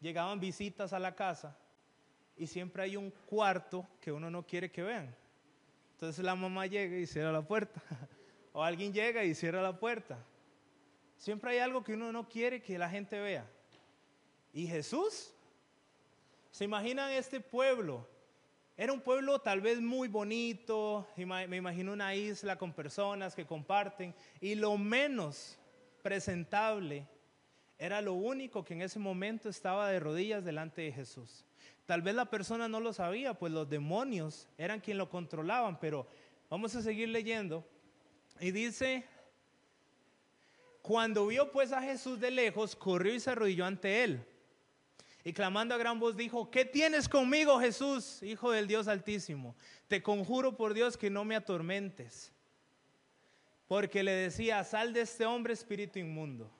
llegaban 0.00 0.40
visitas 0.40 0.92
a 0.92 0.98
la 0.98 1.14
casa 1.14 1.56
y 2.36 2.46
siempre 2.46 2.82
hay 2.82 2.96
un 2.96 3.10
cuarto 3.26 3.86
que 4.00 4.12
uno 4.12 4.30
no 4.30 4.46
quiere 4.46 4.70
que 4.70 4.82
vean. 4.82 5.14
Entonces 5.92 6.24
la 6.24 6.34
mamá 6.34 6.66
llega 6.66 6.96
y 6.96 7.06
cierra 7.06 7.32
la 7.32 7.42
puerta. 7.42 7.82
O 8.52 8.64
alguien 8.64 8.92
llega 8.92 9.22
y 9.22 9.32
cierra 9.32 9.62
la 9.62 9.78
puerta. 9.78 10.18
Siempre 11.16 11.52
hay 11.52 11.58
algo 11.58 11.84
que 11.84 11.94
uno 11.94 12.10
no 12.10 12.28
quiere 12.28 12.60
que 12.60 12.78
la 12.78 12.90
gente 12.90 13.20
vea. 13.20 13.48
¿Y 14.52 14.66
Jesús? 14.66 15.32
¿Se 16.50 16.64
imaginan 16.64 17.12
este 17.12 17.38
pueblo? 17.38 18.08
Era 18.76 18.92
un 18.92 19.00
pueblo 19.02 19.38
tal 19.38 19.60
vez 19.60 19.80
muy 19.80 20.08
bonito, 20.08 21.06
me 21.16 21.56
imagino 21.56 21.92
una 21.92 22.14
isla 22.14 22.56
con 22.56 22.72
personas 22.72 23.36
que 23.36 23.46
comparten, 23.46 24.14
y 24.40 24.56
lo 24.56 24.76
menos 24.78 25.59
presentable 26.00 27.06
era 27.78 28.00
lo 28.02 28.12
único 28.12 28.64
que 28.64 28.74
en 28.74 28.82
ese 28.82 28.98
momento 28.98 29.48
estaba 29.48 29.90
de 29.90 30.00
rodillas 30.00 30.44
delante 30.44 30.82
de 30.82 30.92
Jesús. 30.92 31.44
Tal 31.86 32.02
vez 32.02 32.14
la 32.14 32.26
persona 32.26 32.68
no 32.68 32.78
lo 32.78 32.92
sabía, 32.92 33.34
pues 33.34 33.52
los 33.52 33.68
demonios 33.68 34.48
eran 34.58 34.80
quien 34.80 34.98
lo 34.98 35.08
controlaban, 35.08 35.80
pero 35.80 36.06
vamos 36.48 36.74
a 36.76 36.82
seguir 36.82 37.08
leyendo. 37.08 37.66
Y 38.38 38.50
dice, 38.50 39.04
cuando 40.82 41.26
vio 41.26 41.50
pues 41.50 41.72
a 41.72 41.82
Jesús 41.82 42.20
de 42.20 42.30
lejos, 42.30 42.76
corrió 42.76 43.14
y 43.14 43.20
se 43.20 43.30
arrodilló 43.30 43.64
ante 43.64 44.04
él. 44.04 44.26
Y 45.24 45.32
clamando 45.32 45.74
a 45.74 45.78
gran 45.78 46.00
voz 46.00 46.16
dijo, 46.16 46.50
¿qué 46.50 46.64
tienes 46.64 47.08
conmigo 47.08 47.60
Jesús, 47.60 48.22
Hijo 48.22 48.50
del 48.50 48.66
Dios 48.66 48.88
Altísimo? 48.88 49.54
Te 49.88 50.02
conjuro 50.02 50.56
por 50.56 50.72
Dios 50.72 50.96
que 50.96 51.10
no 51.10 51.24
me 51.24 51.36
atormentes. 51.36 52.32
Porque 53.70 54.02
le 54.02 54.10
decía, 54.10 54.64
sal 54.64 54.92
de 54.92 55.02
este 55.02 55.24
hombre 55.24 55.52
espíritu 55.52 56.00
inmundo. 56.00 56.50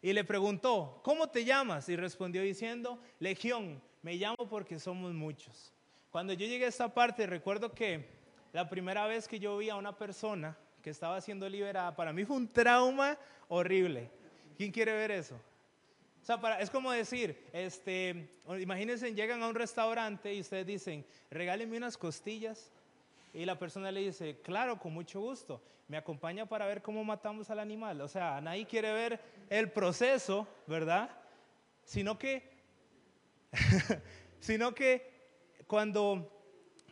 Y 0.00 0.14
le 0.14 0.24
preguntó, 0.24 0.98
¿cómo 1.04 1.28
te 1.28 1.44
llamas? 1.44 1.90
Y 1.90 1.96
respondió 1.96 2.40
diciendo, 2.40 2.98
Legión, 3.18 3.82
me 4.00 4.14
llamo 4.14 4.48
porque 4.48 4.78
somos 4.78 5.12
muchos. 5.12 5.74
Cuando 6.10 6.32
yo 6.32 6.46
llegué 6.46 6.64
a 6.64 6.68
esta 6.68 6.94
parte, 6.94 7.26
recuerdo 7.26 7.74
que 7.74 8.08
la 8.54 8.66
primera 8.66 9.06
vez 9.06 9.28
que 9.28 9.38
yo 9.38 9.58
vi 9.58 9.68
a 9.68 9.76
una 9.76 9.94
persona 9.94 10.56
que 10.80 10.88
estaba 10.88 11.20
siendo 11.20 11.46
liberada, 11.50 11.94
para 11.94 12.14
mí 12.14 12.24
fue 12.24 12.38
un 12.38 12.48
trauma 12.50 13.18
horrible. 13.48 14.10
¿Quién 14.56 14.72
quiere 14.72 14.94
ver 14.94 15.10
eso? 15.10 15.34
O 15.34 16.24
sea, 16.24 16.38
es 16.60 16.70
como 16.70 16.92
decir, 16.92 17.46
este, 17.52 18.30
imagínense, 18.58 19.12
llegan 19.12 19.42
a 19.42 19.48
un 19.48 19.54
restaurante 19.54 20.32
y 20.32 20.40
ustedes 20.40 20.64
dicen, 20.64 21.04
regálenme 21.30 21.76
unas 21.76 21.98
costillas. 21.98 22.72
Y 23.34 23.44
la 23.44 23.58
persona 23.58 23.90
le 23.90 24.00
dice, 24.00 24.40
claro, 24.42 24.78
con 24.78 24.94
mucho 24.94 25.20
gusto, 25.20 25.60
me 25.88 25.96
acompaña 25.96 26.46
para 26.46 26.66
ver 26.66 26.80
cómo 26.80 27.04
matamos 27.04 27.50
al 27.50 27.58
animal. 27.58 28.00
O 28.00 28.08
sea, 28.08 28.40
nadie 28.40 28.64
quiere 28.64 28.92
ver 28.92 29.20
el 29.50 29.72
proceso, 29.72 30.46
¿verdad? 30.68 31.10
Sino 31.84 32.16
que, 32.16 32.48
sino 34.40 34.72
que 34.72 35.12
cuando, 35.66 36.30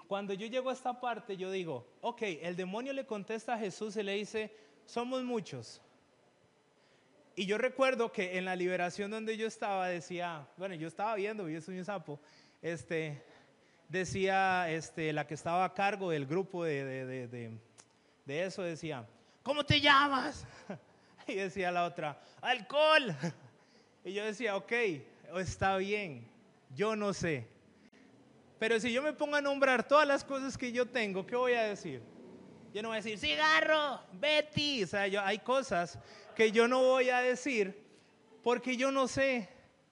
cuando 0.08 0.34
yo 0.34 0.48
llego 0.48 0.70
a 0.70 0.72
esta 0.72 1.00
parte, 1.00 1.36
yo 1.36 1.50
digo, 1.52 1.86
ok, 2.00 2.22
el 2.42 2.56
demonio 2.56 2.92
le 2.92 3.06
contesta 3.06 3.54
a 3.54 3.58
Jesús 3.58 3.96
y 3.96 4.02
le 4.02 4.14
dice, 4.14 4.52
somos 4.84 5.22
muchos. 5.22 5.80
Y 7.36 7.46
yo 7.46 7.56
recuerdo 7.56 8.12
que 8.12 8.36
en 8.36 8.44
la 8.44 8.56
liberación 8.56 9.12
donde 9.12 9.36
yo 9.36 9.46
estaba 9.46 9.88
decía, 9.88 10.48
bueno, 10.56 10.74
yo 10.74 10.88
estaba 10.88 11.14
viendo, 11.14 11.44
vi 11.44 11.56
un 11.56 11.84
sapo, 11.84 12.20
este, 12.60 13.22
decía 13.92 14.70
este, 14.70 15.12
la 15.12 15.26
que 15.26 15.34
estaba 15.34 15.64
a 15.66 15.74
cargo 15.74 16.10
del 16.10 16.26
grupo 16.26 16.64
de, 16.64 17.04
de, 18.24 18.42
eso, 18.44 18.62
decía, 18.62 19.06
¿cómo 19.42 19.64
te 19.64 19.80
llamas? 19.80 20.46
Y 21.28 21.34
decía 21.34 21.70
la 21.70 21.84
otra, 21.84 22.20
alcohol. 22.40 23.14
Y 24.04 24.14
yo 24.14 24.24
decía, 24.24 24.56
ok, 24.56 24.72
está 25.36 25.76
bien, 25.76 26.26
yo 26.74 26.96
no 26.96 27.12
sé. 27.12 27.46
Pero 28.58 28.80
si 28.80 28.92
yo 28.92 29.00
me 29.00 29.12
pongo 29.12 29.36
a 29.36 29.40
nombrar 29.40 29.86
todas 29.86 30.08
las 30.08 30.24
cosas 30.24 30.58
que 30.58 30.72
yo 30.72 30.86
tengo, 30.86 31.24
¿qué 31.24 31.36
voy 31.36 31.52
a 31.52 31.62
decir? 31.62 32.02
Yo 32.74 32.82
no 32.82 32.88
voy 32.88 32.96
a 32.96 33.00
decir, 33.00 33.16
cigarro, 33.16 34.00
Betty. 34.14 34.82
O 34.82 34.86
sea, 34.88 35.06
yo, 35.06 35.20
hay 35.20 35.38
cosas 35.38 36.00
que 36.34 36.50
yo 36.50 36.66
no 36.66 36.82
voy 36.82 37.10
a 37.10 37.20
decir 37.20 37.80
porque 38.42 38.76
yo 38.76 38.90
no 38.90 39.06
sé, 39.06 39.48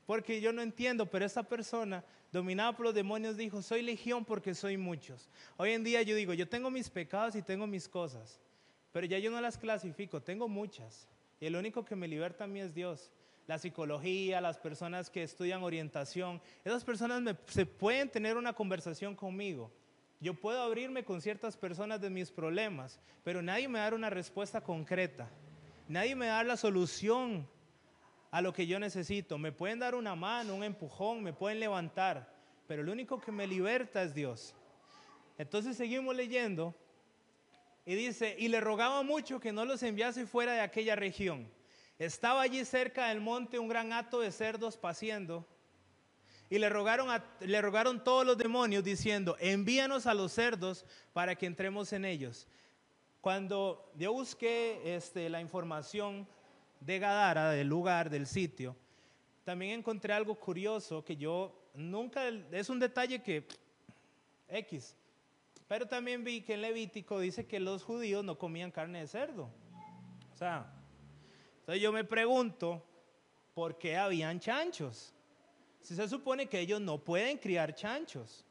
porque 0.06 0.40
yo 0.40 0.52
no 0.52 0.60
entiendo, 0.60 1.06
pero 1.06 1.24
esa 1.24 1.44
persona 1.44 2.02
dominada 2.32 2.76
por 2.76 2.86
los 2.86 2.94
demonios, 2.94 3.36
dijo, 3.36 3.62
soy 3.62 3.82
legión 3.82 4.24
porque 4.24 4.54
soy 4.54 4.76
muchos. 4.76 5.28
Hoy 5.56 5.72
en 5.72 5.84
día 5.84 6.02
yo 6.02 6.14
digo, 6.14 6.32
yo 6.34 6.48
tengo 6.48 6.70
mis 6.70 6.88
pecados 6.88 7.34
y 7.34 7.42
tengo 7.42 7.66
mis 7.66 7.88
cosas, 7.88 8.40
pero 8.92 9.06
ya 9.06 9.18
yo 9.18 9.30
no 9.30 9.40
las 9.40 9.58
clasifico, 9.58 10.22
tengo 10.22 10.48
muchas. 10.48 11.08
Y 11.40 11.46
el 11.46 11.56
único 11.56 11.84
que 11.84 11.96
me 11.96 12.08
liberta 12.08 12.44
a 12.44 12.46
mí 12.46 12.60
es 12.60 12.74
Dios. 12.74 13.10
La 13.46 13.58
psicología, 13.58 14.40
las 14.40 14.58
personas 14.58 15.10
que 15.10 15.22
estudian 15.22 15.62
orientación, 15.62 16.40
esas 16.64 16.84
personas 16.84 17.36
se 17.46 17.66
pueden 17.66 18.08
tener 18.08 18.36
una 18.36 18.52
conversación 18.52 19.16
conmigo. 19.16 19.72
Yo 20.20 20.34
puedo 20.34 20.60
abrirme 20.62 21.02
con 21.02 21.20
ciertas 21.20 21.56
personas 21.56 22.00
de 22.00 22.10
mis 22.10 22.30
problemas, 22.30 23.00
pero 23.24 23.40
nadie 23.40 23.68
me 23.68 23.78
da 23.78 23.94
una 23.94 24.10
respuesta 24.10 24.60
concreta. 24.60 25.28
Nadie 25.88 26.14
me 26.14 26.26
da 26.26 26.44
la 26.44 26.56
solución 26.56 27.48
a 28.30 28.40
lo 28.40 28.52
que 28.52 28.66
yo 28.66 28.78
necesito. 28.78 29.38
Me 29.38 29.52
pueden 29.52 29.78
dar 29.78 29.94
una 29.94 30.14
mano, 30.14 30.54
un 30.54 30.64
empujón, 30.64 31.22
me 31.22 31.32
pueden 31.32 31.60
levantar, 31.60 32.32
pero 32.66 32.82
el 32.82 32.88
único 32.88 33.20
que 33.20 33.32
me 33.32 33.46
liberta 33.46 34.02
es 34.02 34.14
Dios. 34.14 34.54
Entonces 35.38 35.76
seguimos 35.76 36.14
leyendo 36.14 36.74
y 37.84 37.94
dice, 37.94 38.36
y 38.38 38.48
le 38.48 38.60
rogaba 38.60 39.02
mucho 39.02 39.40
que 39.40 39.52
no 39.52 39.64
los 39.64 39.82
enviase 39.82 40.26
fuera 40.26 40.52
de 40.52 40.60
aquella 40.60 40.96
región. 40.96 41.50
Estaba 41.98 42.42
allí 42.42 42.64
cerca 42.64 43.08
del 43.08 43.20
monte 43.20 43.58
un 43.58 43.68
gran 43.68 43.92
hato 43.92 44.20
de 44.20 44.32
cerdos 44.32 44.76
paciendo. 44.76 45.46
Y 46.48 46.58
le 46.58 46.68
rogaron, 46.68 47.08
le 47.40 47.62
rogaron 47.62 48.02
todos 48.02 48.26
los 48.26 48.36
demonios 48.36 48.82
diciendo, 48.82 49.36
envíanos 49.38 50.06
a 50.06 50.14
los 50.14 50.32
cerdos 50.32 50.84
para 51.12 51.36
que 51.36 51.46
entremos 51.46 51.92
en 51.92 52.04
ellos. 52.04 52.48
Cuando 53.20 53.92
yo 53.96 54.12
busqué 54.12 54.96
este, 54.96 55.28
la 55.28 55.40
información 55.40 56.26
de 56.80 56.98
Gadara, 56.98 57.50
del 57.50 57.68
lugar, 57.68 58.10
del 58.10 58.26
sitio, 58.26 58.76
también 59.44 59.78
encontré 59.78 60.12
algo 60.12 60.34
curioso 60.34 61.04
que 61.04 61.16
yo 61.16 61.70
nunca, 61.74 62.28
es 62.28 62.68
un 62.68 62.78
detalle 62.78 63.22
que, 63.22 63.46
X, 64.48 64.96
pero 65.68 65.86
también 65.86 66.24
vi 66.24 66.40
que 66.40 66.54
en 66.54 66.62
Levítico 66.62 67.20
dice 67.20 67.46
que 67.46 67.60
los 67.60 67.84
judíos 67.84 68.24
no 68.24 68.36
comían 68.36 68.70
carne 68.70 69.00
de 69.00 69.06
cerdo. 69.06 69.48
O 70.32 70.36
sea, 70.36 70.66
entonces 71.60 71.80
yo 71.80 71.92
me 71.92 72.02
pregunto, 72.02 72.84
¿por 73.54 73.78
qué 73.78 73.96
habían 73.96 74.40
chanchos? 74.40 75.14
Si 75.80 75.94
se 75.94 76.08
supone 76.08 76.48
que 76.48 76.58
ellos 76.58 76.80
no 76.80 76.98
pueden 76.98 77.38
criar 77.38 77.74
chanchos. 77.74 78.44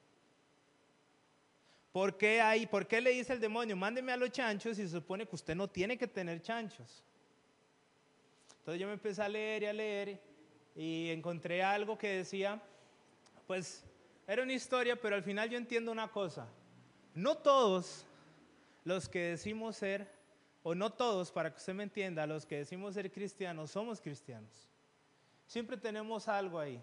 ¿Por 1.92 2.18
qué, 2.18 2.68
¿Por 2.70 2.88
qué 2.88 3.02
le 3.02 3.10
dice 3.12 3.34
el 3.34 3.40
demonio, 3.40 3.76
mándeme 3.76 4.12
a 4.12 4.18
los 4.18 4.32
chanchos 4.32 4.78
si 4.78 4.84
se 4.84 4.90
supone 4.90 5.26
que 5.26 5.36
usted 5.36 5.56
no 5.56 5.68
tiene 5.68 5.98
que 5.98 6.08
tener 6.08 6.42
chanchos? 6.42 7.04
Entonces 8.60 8.80
yo 8.80 8.88
me 8.88 8.94
empecé 8.94 9.22
a 9.22 9.30
leer 9.30 9.64
y 9.64 9.66
a 9.66 9.74
leer 9.74 10.22
y 10.76 11.10
encontré 11.10 11.64
algo 11.64 11.98
que 11.98 12.10
decía, 12.10 12.62
pues 13.48 13.84
era 14.28 14.44
una 14.44 14.54
historia, 14.54 14.96
pero 14.96 15.16
al 15.16 15.24
final 15.24 15.50
yo 15.50 15.58
entiendo 15.58 15.92
una 15.92 16.12
cosa. 16.12 16.48
No 17.16 17.38
todos 17.38 18.06
los 18.84 19.10
que 19.10 19.20
decimos 19.20 19.76
ser, 19.76 20.08
o 20.62 20.76
no 20.76 20.92
todos, 20.92 21.32
para 21.32 21.52
que 21.52 21.58
usted 21.58 21.74
me 21.74 21.84
entienda, 21.84 22.28
los 22.28 22.46
que 22.46 22.58
decimos 22.58 22.94
ser 22.94 23.12
cristianos, 23.12 23.72
somos 23.72 24.00
cristianos. 24.02 24.70
Siempre 25.48 25.78
tenemos 25.78 26.28
algo 26.28 26.60
ahí. 26.60 26.82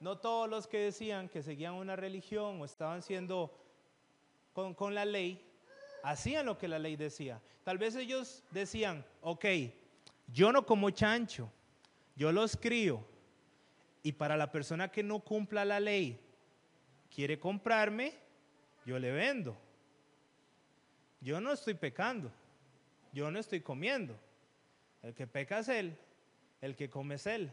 No 0.00 0.18
todos 0.18 0.48
los 0.48 0.66
que 0.66 0.78
decían 0.78 1.28
que 1.28 1.42
seguían 1.42 1.74
una 1.74 1.94
religión 1.94 2.60
o 2.60 2.64
estaban 2.64 3.02
siendo 3.02 3.56
con, 4.52 4.74
con 4.74 4.94
la 4.94 5.04
ley, 5.04 5.44
hacían 6.02 6.46
lo 6.46 6.58
que 6.58 6.68
la 6.68 6.78
ley 6.78 6.96
decía. 6.96 7.40
Tal 7.64 7.78
vez 7.78 7.94
ellos 7.96 8.42
decían, 8.50 9.04
ok, 9.20 9.44
yo 10.26 10.52
no 10.52 10.66
como 10.66 10.90
chancho, 10.90 11.50
yo 12.16 12.32
los 12.32 12.56
crío. 12.56 13.04
Y 14.02 14.12
para 14.12 14.36
la 14.36 14.52
persona 14.52 14.88
que 14.88 15.02
no 15.02 15.20
cumpla 15.20 15.64
la 15.64 15.80
ley, 15.80 16.20
quiere 17.12 17.38
comprarme, 17.38 18.14
yo 18.84 18.98
le 18.98 19.10
vendo. 19.10 19.56
Yo 21.20 21.40
no 21.40 21.52
estoy 21.52 21.74
pecando, 21.74 22.30
yo 23.12 23.30
no 23.30 23.38
estoy 23.38 23.60
comiendo. 23.60 24.16
El 25.02 25.14
que 25.14 25.26
peca 25.26 25.58
es 25.58 25.68
él, 25.68 25.96
el 26.60 26.76
que 26.76 26.88
come 26.88 27.16
es 27.16 27.26
él. 27.26 27.52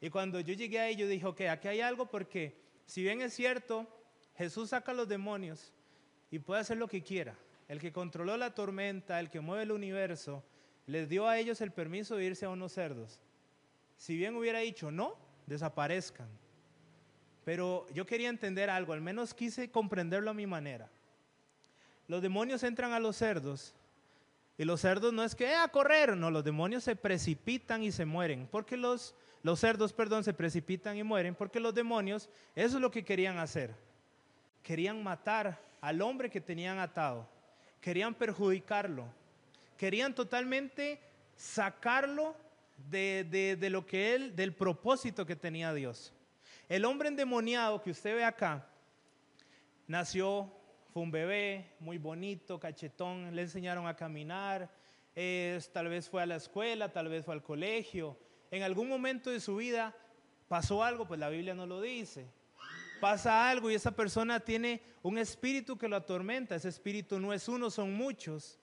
Y 0.00 0.10
cuando 0.10 0.40
yo 0.40 0.54
llegué 0.54 0.80
ahí, 0.80 0.96
yo 0.96 1.06
dije, 1.08 1.26
ok, 1.26 1.40
aquí 1.42 1.68
hay 1.68 1.80
algo 1.80 2.06
porque 2.06 2.56
si 2.86 3.02
bien 3.02 3.20
es 3.20 3.34
cierto, 3.34 3.86
Jesús 4.36 4.70
saca 4.70 4.92
los 4.92 5.08
demonios 5.08 5.72
y 6.30 6.38
puede 6.38 6.60
hacer 6.60 6.76
lo 6.76 6.88
que 6.88 7.02
quiera. 7.02 7.34
El 7.68 7.80
que 7.80 7.92
controló 7.92 8.36
la 8.36 8.54
tormenta, 8.54 9.18
el 9.18 9.28
que 9.28 9.40
mueve 9.40 9.64
el 9.64 9.72
universo, 9.72 10.44
les 10.86 11.08
dio 11.08 11.28
a 11.28 11.38
ellos 11.38 11.60
el 11.60 11.72
permiso 11.72 12.16
de 12.16 12.24
irse 12.24 12.46
a 12.46 12.50
unos 12.50 12.72
cerdos. 12.72 13.18
Si 13.96 14.16
bien 14.16 14.36
hubiera 14.36 14.60
dicho 14.60 14.90
no, 14.90 15.16
desaparezcan. 15.46 16.28
Pero 17.44 17.86
yo 17.92 18.06
quería 18.06 18.28
entender 18.28 18.70
algo, 18.70 18.92
al 18.92 19.00
menos 19.00 19.34
quise 19.34 19.70
comprenderlo 19.70 20.30
a 20.30 20.34
mi 20.34 20.46
manera. 20.46 20.88
Los 22.08 22.22
demonios 22.22 22.62
entran 22.62 22.92
a 22.92 23.00
los 23.00 23.16
cerdos 23.16 23.74
Y 24.58 24.64
los 24.64 24.80
cerdos 24.80 25.12
no 25.12 25.22
es 25.22 25.34
que 25.34 25.46
eh, 25.46 25.54
a 25.54 25.68
correr, 25.68 26.16
no, 26.16 26.30
los 26.30 26.44
demonios 26.44 26.84
se 26.84 26.96
precipitan 26.96 27.82
y 27.82 27.92
se 27.92 28.06
mueren, 28.06 28.48
porque 28.50 28.76
los, 28.76 29.14
los 29.42 29.60
cerdos, 29.60 29.92
perdón, 29.92 30.24
se 30.24 30.32
precipitan 30.32 30.96
y 30.96 31.02
mueren, 31.02 31.34
porque 31.34 31.60
los 31.60 31.74
demonios, 31.74 32.28
eso 32.54 32.76
es 32.76 32.80
lo 32.80 32.90
que 32.90 33.04
querían 33.04 33.38
hacer. 33.38 33.74
Querían 34.62 35.02
matar 35.02 35.60
al 35.80 36.00
hombre 36.00 36.30
que 36.30 36.40
tenían 36.40 36.78
atado, 36.78 37.28
querían 37.80 38.14
perjudicarlo, 38.14 39.04
querían 39.76 40.14
totalmente 40.14 41.00
sacarlo 41.36 42.34
de, 42.90 43.56
de, 43.58 43.70
lo 43.70 43.86
que 43.86 44.14
él, 44.14 44.36
del 44.36 44.54
propósito 44.54 45.26
que 45.26 45.36
tenía 45.36 45.72
Dios. 45.72 46.12
El 46.68 46.84
hombre 46.84 47.08
endemoniado 47.08 47.82
que 47.82 47.90
usted 47.90 48.14
ve 48.14 48.24
acá, 48.24 48.66
nació, 49.86 50.52
fue 50.92 51.02
un 51.02 51.10
bebé 51.10 51.72
muy 51.78 51.98
bonito, 51.98 52.58
cachetón, 52.58 53.34
le 53.34 53.42
enseñaron 53.42 53.86
a 53.86 53.96
caminar, 53.96 54.70
tal 55.72 55.88
vez 55.88 56.08
fue 56.08 56.22
a 56.22 56.26
la 56.26 56.36
escuela, 56.36 56.92
tal 56.92 57.08
vez 57.08 57.24
fue 57.24 57.34
al 57.34 57.42
colegio. 57.42 58.18
En 58.50 58.62
algún 58.62 58.88
momento 58.88 59.30
de 59.30 59.40
su 59.40 59.56
vida 59.56 59.94
pasó 60.48 60.82
algo, 60.82 61.06
pues 61.06 61.20
la 61.20 61.28
Biblia 61.28 61.54
no 61.54 61.66
lo 61.66 61.80
dice. 61.80 62.26
Pasa 63.00 63.50
algo 63.50 63.70
y 63.70 63.74
esa 63.74 63.90
persona 63.90 64.40
tiene 64.40 64.80
un 65.02 65.18
espíritu 65.18 65.76
que 65.76 65.88
lo 65.88 65.96
atormenta. 65.96 66.54
Ese 66.54 66.68
espíritu 66.68 67.20
no 67.20 67.32
es 67.32 67.46
uno, 67.48 67.70
son 67.70 67.92
muchos. 67.92 68.58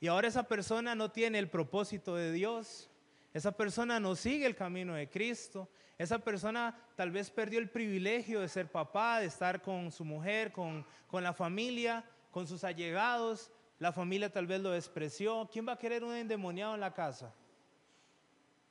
Y 0.00 0.06
ahora 0.06 0.28
esa 0.28 0.44
persona 0.44 0.94
no 0.94 1.10
tiene 1.10 1.38
el 1.38 1.50
propósito 1.50 2.14
de 2.14 2.32
Dios. 2.32 2.88
Esa 3.34 3.52
persona 3.52 3.98
no 3.98 4.14
sigue 4.14 4.46
el 4.46 4.54
camino 4.54 4.94
de 4.94 5.08
Cristo. 5.08 5.68
Esa 5.98 6.18
persona 6.20 6.78
tal 6.94 7.10
vez 7.10 7.30
perdió 7.30 7.58
el 7.58 7.70
privilegio 7.70 8.40
de 8.40 8.48
ser 8.48 8.70
papá, 8.70 9.20
de 9.20 9.26
estar 9.26 9.60
con 9.60 9.90
su 9.90 10.04
mujer, 10.04 10.52
con, 10.52 10.86
con 11.08 11.24
la 11.24 11.32
familia, 11.32 12.04
con 12.30 12.46
sus 12.46 12.62
allegados. 12.62 13.50
La 13.80 13.92
familia 13.92 14.32
tal 14.32 14.46
vez 14.46 14.60
lo 14.60 14.70
despreció. 14.70 15.48
¿Quién 15.52 15.66
va 15.66 15.72
a 15.72 15.78
querer 15.78 16.04
un 16.04 16.14
endemoniado 16.14 16.74
en 16.74 16.80
la 16.80 16.94
casa? 16.94 17.34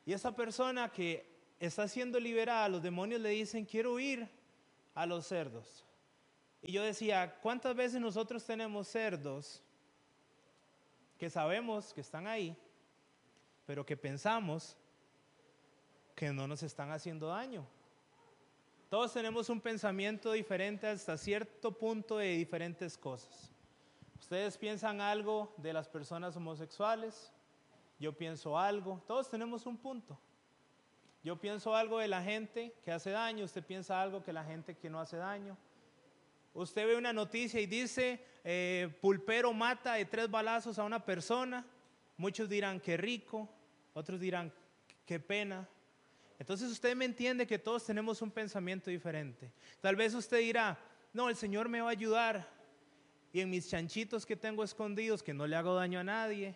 Y 0.05 0.13
esa 0.13 0.33
persona 0.33 0.89
que 0.89 1.29
está 1.59 1.87
siendo 1.89 2.19
liberada, 2.19 2.69
los 2.69 2.81
demonios 2.81 3.19
le 3.19 3.29
dicen, 3.29 3.65
quiero 3.65 3.99
ir 3.99 4.29
a 4.95 5.05
los 5.05 5.27
cerdos. 5.27 5.85
Y 6.61 6.71
yo 6.71 6.81
decía, 6.81 7.35
¿cuántas 7.41 7.75
veces 7.75 7.99
nosotros 7.99 8.45
tenemos 8.45 8.87
cerdos 8.87 9.61
que 11.17 11.29
sabemos 11.29 11.93
que 11.93 12.01
están 12.01 12.27
ahí, 12.27 12.55
pero 13.65 13.85
que 13.85 13.97
pensamos 13.97 14.77
que 16.15 16.31
no 16.31 16.47
nos 16.47 16.63
están 16.63 16.91
haciendo 16.91 17.27
daño. 17.27 17.65
Todos 18.89 19.13
tenemos 19.13 19.49
un 19.49 19.59
pensamiento 19.59 20.31
diferente 20.31 20.87
hasta 20.87 21.17
cierto 21.17 21.77
punto 21.77 22.17
de 22.17 22.29
diferentes 22.37 22.97
cosas. 22.97 23.51
Ustedes 24.19 24.57
piensan 24.57 25.01
algo 25.01 25.53
de 25.57 25.73
las 25.73 25.89
personas 25.89 26.35
homosexuales, 26.35 27.31
yo 27.99 28.13
pienso 28.13 28.57
algo, 28.57 29.01
todos 29.05 29.29
tenemos 29.29 29.65
un 29.65 29.77
punto. 29.77 30.17
Yo 31.23 31.35
pienso 31.35 31.75
algo 31.75 31.99
de 31.99 32.07
la 32.07 32.23
gente 32.23 32.73
que 32.83 32.91
hace 32.91 33.11
daño, 33.11 33.43
usted 33.43 33.63
piensa 33.63 34.01
algo 34.01 34.23
que 34.23 34.31
la 34.31 34.45
gente 34.45 34.77
que 34.77 34.89
no 34.89 34.99
hace 34.99 35.17
daño. 35.17 35.57
Usted 36.57 36.87
ve 36.87 36.95
una 36.95 37.13
noticia 37.13 37.61
y 37.61 37.67
dice, 37.67 38.19
eh, 38.43 38.89
pulpero 38.99 39.53
mata 39.53 39.93
de 39.93 40.05
tres 40.05 40.27
balazos 40.27 40.79
a 40.79 40.83
una 40.83 41.05
persona. 41.05 41.63
Muchos 42.17 42.49
dirán, 42.49 42.79
qué 42.79 42.97
rico, 42.97 43.47
otros 43.93 44.19
dirán, 44.19 44.51
qué 45.05 45.19
pena. 45.19 45.69
Entonces 46.39 46.71
usted 46.71 46.95
me 46.95 47.05
entiende 47.05 47.45
que 47.45 47.59
todos 47.59 47.85
tenemos 47.85 48.23
un 48.23 48.31
pensamiento 48.31 48.89
diferente. 48.89 49.51
Tal 49.81 49.95
vez 49.95 50.15
usted 50.15 50.39
dirá, 50.39 50.79
no, 51.13 51.29
el 51.29 51.35
Señor 51.35 51.69
me 51.69 51.79
va 51.79 51.89
a 51.89 51.91
ayudar. 51.91 52.49
Y 53.31 53.41
en 53.41 53.51
mis 53.51 53.69
chanchitos 53.69 54.25
que 54.25 54.35
tengo 54.35 54.63
escondidos, 54.63 55.21
que 55.21 55.35
no 55.35 55.45
le 55.45 55.55
hago 55.55 55.75
daño 55.75 55.99
a 55.99 56.03
nadie, 56.03 56.55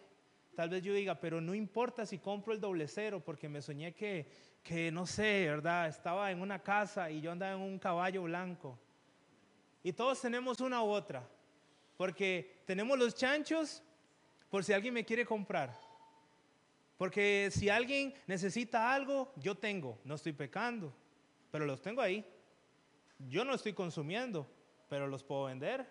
tal 0.56 0.70
vez 0.70 0.82
yo 0.82 0.96
diga, 0.96 1.20
pero 1.20 1.42
no 1.42 1.54
importa 1.54 2.08
si 2.08 2.18
compro 2.18 2.54
el 2.54 2.60
doble 2.60 2.88
cero, 2.88 3.22
porque 3.24 3.48
me 3.48 3.62
soñé 3.62 3.94
que, 3.94 4.28
que 4.64 4.92
no 4.92 5.06
sé, 5.06 5.46
¿verdad? 5.48 5.90
Estaba 5.90 6.32
en 6.32 6.42
una 6.42 6.58
casa 6.58 7.12
y 7.12 7.22
yo 7.22 7.32
andaba 7.32 7.54
en 7.54 7.62
un 7.62 7.78
caballo 7.78 8.24
blanco. 8.24 8.80
Y 9.84 9.94
todos 9.94 10.22
tenemos 10.22 10.62
una 10.62 10.84
u 10.84 10.90
otra. 10.90 11.28
Porque 11.98 12.64
tenemos 12.66 12.98
los 12.98 13.16
chanchos 13.16 13.84
por 14.50 14.64
si 14.64 14.74
alguien 14.74 14.94
me 14.94 15.06
quiere 15.06 15.26
comprar. 15.26 15.78
Porque 16.98 17.50
si 17.52 17.70
alguien 17.70 18.14
necesita 18.28 18.94
algo, 18.94 19.32
yo 19.36 19.56
tengo. 19.56 19.98
No 20.04 20.16
estoy 20.16 20.34
pecando, 20.34 20.94
pero 21.50 21.66
los 21.66 21.82
tengo 21.82 22.02
ahí. 22.02 22.26
Yo 23.18 23.44
no 23.44 23.56
estoy 23.56 23.74
consumiendo, 23.74 24.48
pero 24.88 25.08
los 25.08 25.24
puedo 25.24 25.46
vender. 25.46 25.88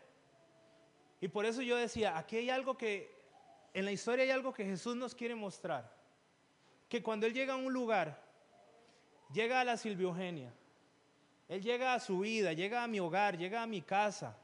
Y 1.20 1.28
por 1.28 1.46
eso 1.46 1.62
yo 1.62 1.76
decía, 1.76 2.16
aquí 2.16 2.36
hay 2.36 2.50
algo 2.50 2.76
que, 2.76 3.12
en 3.74 3.84
la 3.84 3.92
historia 3.92 4.24
hay 4.24 4.30
algo 4.30 4.52
que 4.52 4.64
Jesús 4.64 4.96
nos 4.96 5.14
quiere 5.14 5.34
mostrar. 5.34 5.92
Que 6.88 7.02
cuando 7.02 7.26
Él 7.26 7.34
llega 7.34 7.54
a 7.54 7.56
un 7.56 7.72
lugar, 7.72 8.22
llega 9.32 9.60
a 9.60 9.64
la 9.64 9.76
Silvia 9.76 10.04
Eugenia, 10.04 10.52
él 11.50 11.62
llega 11.62 11.94
a 11.94 11.98
su 11.98 12.20
vida, 12.20 12.52
llega 12.52 12.84
a 12.84 12.86
mi 12.86 13.00
hogar, 13.00 13.36
llega 13.36 13.60
a 13.60 13.66
mi 13.66 13.82
casa. 13.82 14.38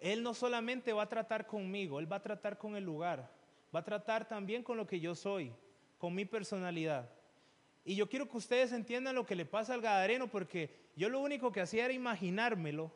Él 0.00 0.20
no 0.20 0.34
solamente 0.34 0.92
va 0.92 1.04
a 1.04 1.08
tratar 1.08 1.46
conmigo, 1.46 2.00
Él 2.00 2.10
va 2.10 2.16
a 2.16 2.22
tratar 2.22 2.58
con 2.58 2.74
el 2.74 2.82
lugar, 2.82 3.30
va 3.72 3.78
a 3.78 3.84
tratar 3.84 4.26
también 4.26 4.64
con 4.64 4.76
lo 4.76 4.84
que 4.84 4.98
yo 4.98 5.14
soy, 5.14 5.52
con 5.96 6.12
mi 6.12 6.24
personalidad. 6.24 7.08
Y 7.84 7.94
yo 7.94 8.08
quiero 8.08 8.28
que 8.28 8.36
ustedes 8.36 8.72
entiendan 8.72 9.14
lo 9.14 9.24
que 9.24 9.36
le 9.36 9.46
pasa 9.46 9.74
al 9.74 9.80
Gadareno, 9.80 10.26
porque 10.26 10.74
yo 10.96 11.08
lo 11.08 11.20
único 11.20 11.52
que 11.52 11.60
hacía 11.60 11.84
era 11.84 11.94
imaginármelo, 11.94 12.90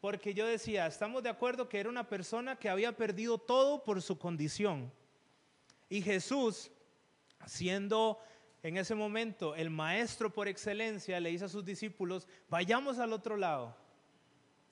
porque 0.00 0.34
yo 0.34 0.44
decía, 0.44 0.88
estamos 0.88 1.22
de 1.22 1.28
acuerdo 1.28 1.68
que 1.68 1.78
era 1.78 1.88
una 1.88 2.08
persona 2.08 2.56
que 2.56 2.68
había 2.68 2.96
perdido 2.96 3.38
todo 3.38 3.84
por 3.84 4.02
su 4.02 4.18
condición. 4.18 4.92
Y 5.88 6.02
Jesús, 6.02 6.72
siendo 7.46 8.18
en 8.62 8.76
ese 8.76 8.94
momento 8.94 9.54
el 9.54 9.70
maestro 9.70 10.32
por 10.32 10.48
excelencia 10.48 11.20
le 11.20 11.30
dice 11.30 11.44
a 11.44 11.48
sus 11.48 11.64
discípulos, 11.64 12.26
vayamos 12.48 12.98
al 12.98 13.12
otro 13.12 13.36
lado. 13.36 13.76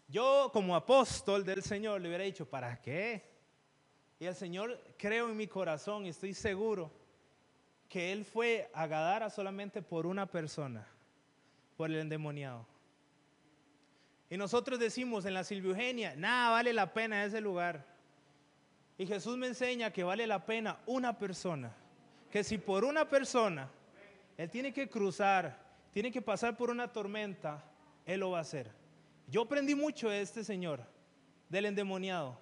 Yo 0.09 0.51
como 0.53 0.77
apóstol 0.77 1.45
del 1.45 1.63
Señor 1.63 2.01
le 2.01 2.09
hubiera 2.09 2.25
dicho, 2.25 2.49
¿para 2.49 2.81
qué? 2.81 3.23
Y 4.19 4.27
el 4.27 4.35
Señor 4.35 4.81
creo 4.97 5.31
en 5.31 5.37
mi 5.37 5.47
corazón 5.47 6.07
y 6.07 6.11
estoy 6.11 6.35
seguro 6.35 6.91
que 7.89 8.13
Él 8.13 8.25
fue 8.25 8.71
a 8.73 8.87
Gadara 8.87 9.31
solamente 9.31 9.83
por 9.83 10.07
una 10.07 10.27
persona, 10.27 10.87
por 11.77 11.91
el 11.91 11.99
endemoniado. 11.99 12.67
Y 14.31 14.37
nosotros 14.37 14.79
decimos 14.79 15.27
en 15.27 15.35
la 15.35 15.45
Silvia 15.45 15.71
Eugenia, 15.71 16.15
nada 16.17 16.51
vale 16.51 16.73
la 16.73 16.93
pena 16.93 17.25
ese 17.25 17.41
lugar. 17.41 17.87
Y 18.97 19.07
Jesús 19.07 19.37
me 19.37 19.49
enseña 19.49 19.93
que 19.93 20.05
vale 20.05 20.27
la 20.27 20.45
pena 20.47 20.79
una 20.87 21.19
persona. 21.19 21.75
Que 22.35 22.43
si 22.43 22.59
por 22.59 22.85
una 22.85 23.09
persona 23.09 23.71
él 24.37 24.51
tiene 24.51 24.73
que 24.73 24.89
cruzar, 24.89 25.57
tiene 25.93 26.11
que 26.11 26.21
pasar 26.21 26.57
por 26.57 26.69
una 26.69 26.93
tormenta, 26.93 27.63
Él 28.05 28.19
lo 28.19 28.31
va 28.31 28.39
a 28.39 28.41
hacer. 28.41 28.73
Yo 29.29 29.43
aprendí 29.43 29.77
mucho 29.77 30.09
de 30.09 30.21
este 30.21 30.43
Señor, 30.43 30.85
del 31.49 31.67
endemoniado. 31.67 32.37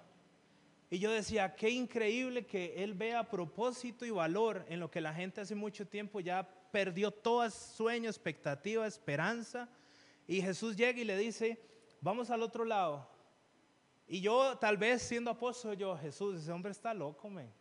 Y 0.89 0.97
yo 0.97 1.11
decía, 1.11 1.53
qué 1.53 1.69
increíble 1.69 2.43
que 2.47 2.83
Él 2.83 2.95
vea 2.95 3.29
propósito 3.29 4.03
y 4.03 4.09
valor 4.09 4.65
en 4.67 4.79
lo 4.79 4.89
que 4.89 4.99
la 4.99 5.13
gente 5.13 5.41
hace 5.41 5.53
mucho 5.53 5.85
tiempo 5.85 6.19
ya 6.19 6.41
perdió 6.71 7.11
todo 7.11 7.47
sueño, 7.51 8.09
expectativa, 8.09 8.87
esperanza. 8.87 9.69
Y 10.25 10.41
Jesús 10.41 10.75
llega 10.75 10.99
y 10.99 11.03
le 11.03 11.19
dice, 11.19 11.59
vamos 12.01 12.31
al 12.31 12.41
otro 12.41 12.65
lado. 12.65 13.07
Y 14.07 14.21
yo 14.21 14.57
tal 14.57 14.75
vez 14.75 15.03
siendo 15.03 15.29
apóstol, 15.29 15.77
yo, 15.77 15.95
Jesús, 15.99 16.41
ese 16.41 16.51
hombre 16.51 16.71
está 16.71 16.95
loco, 16.95 17.29
men. 17.29 17.53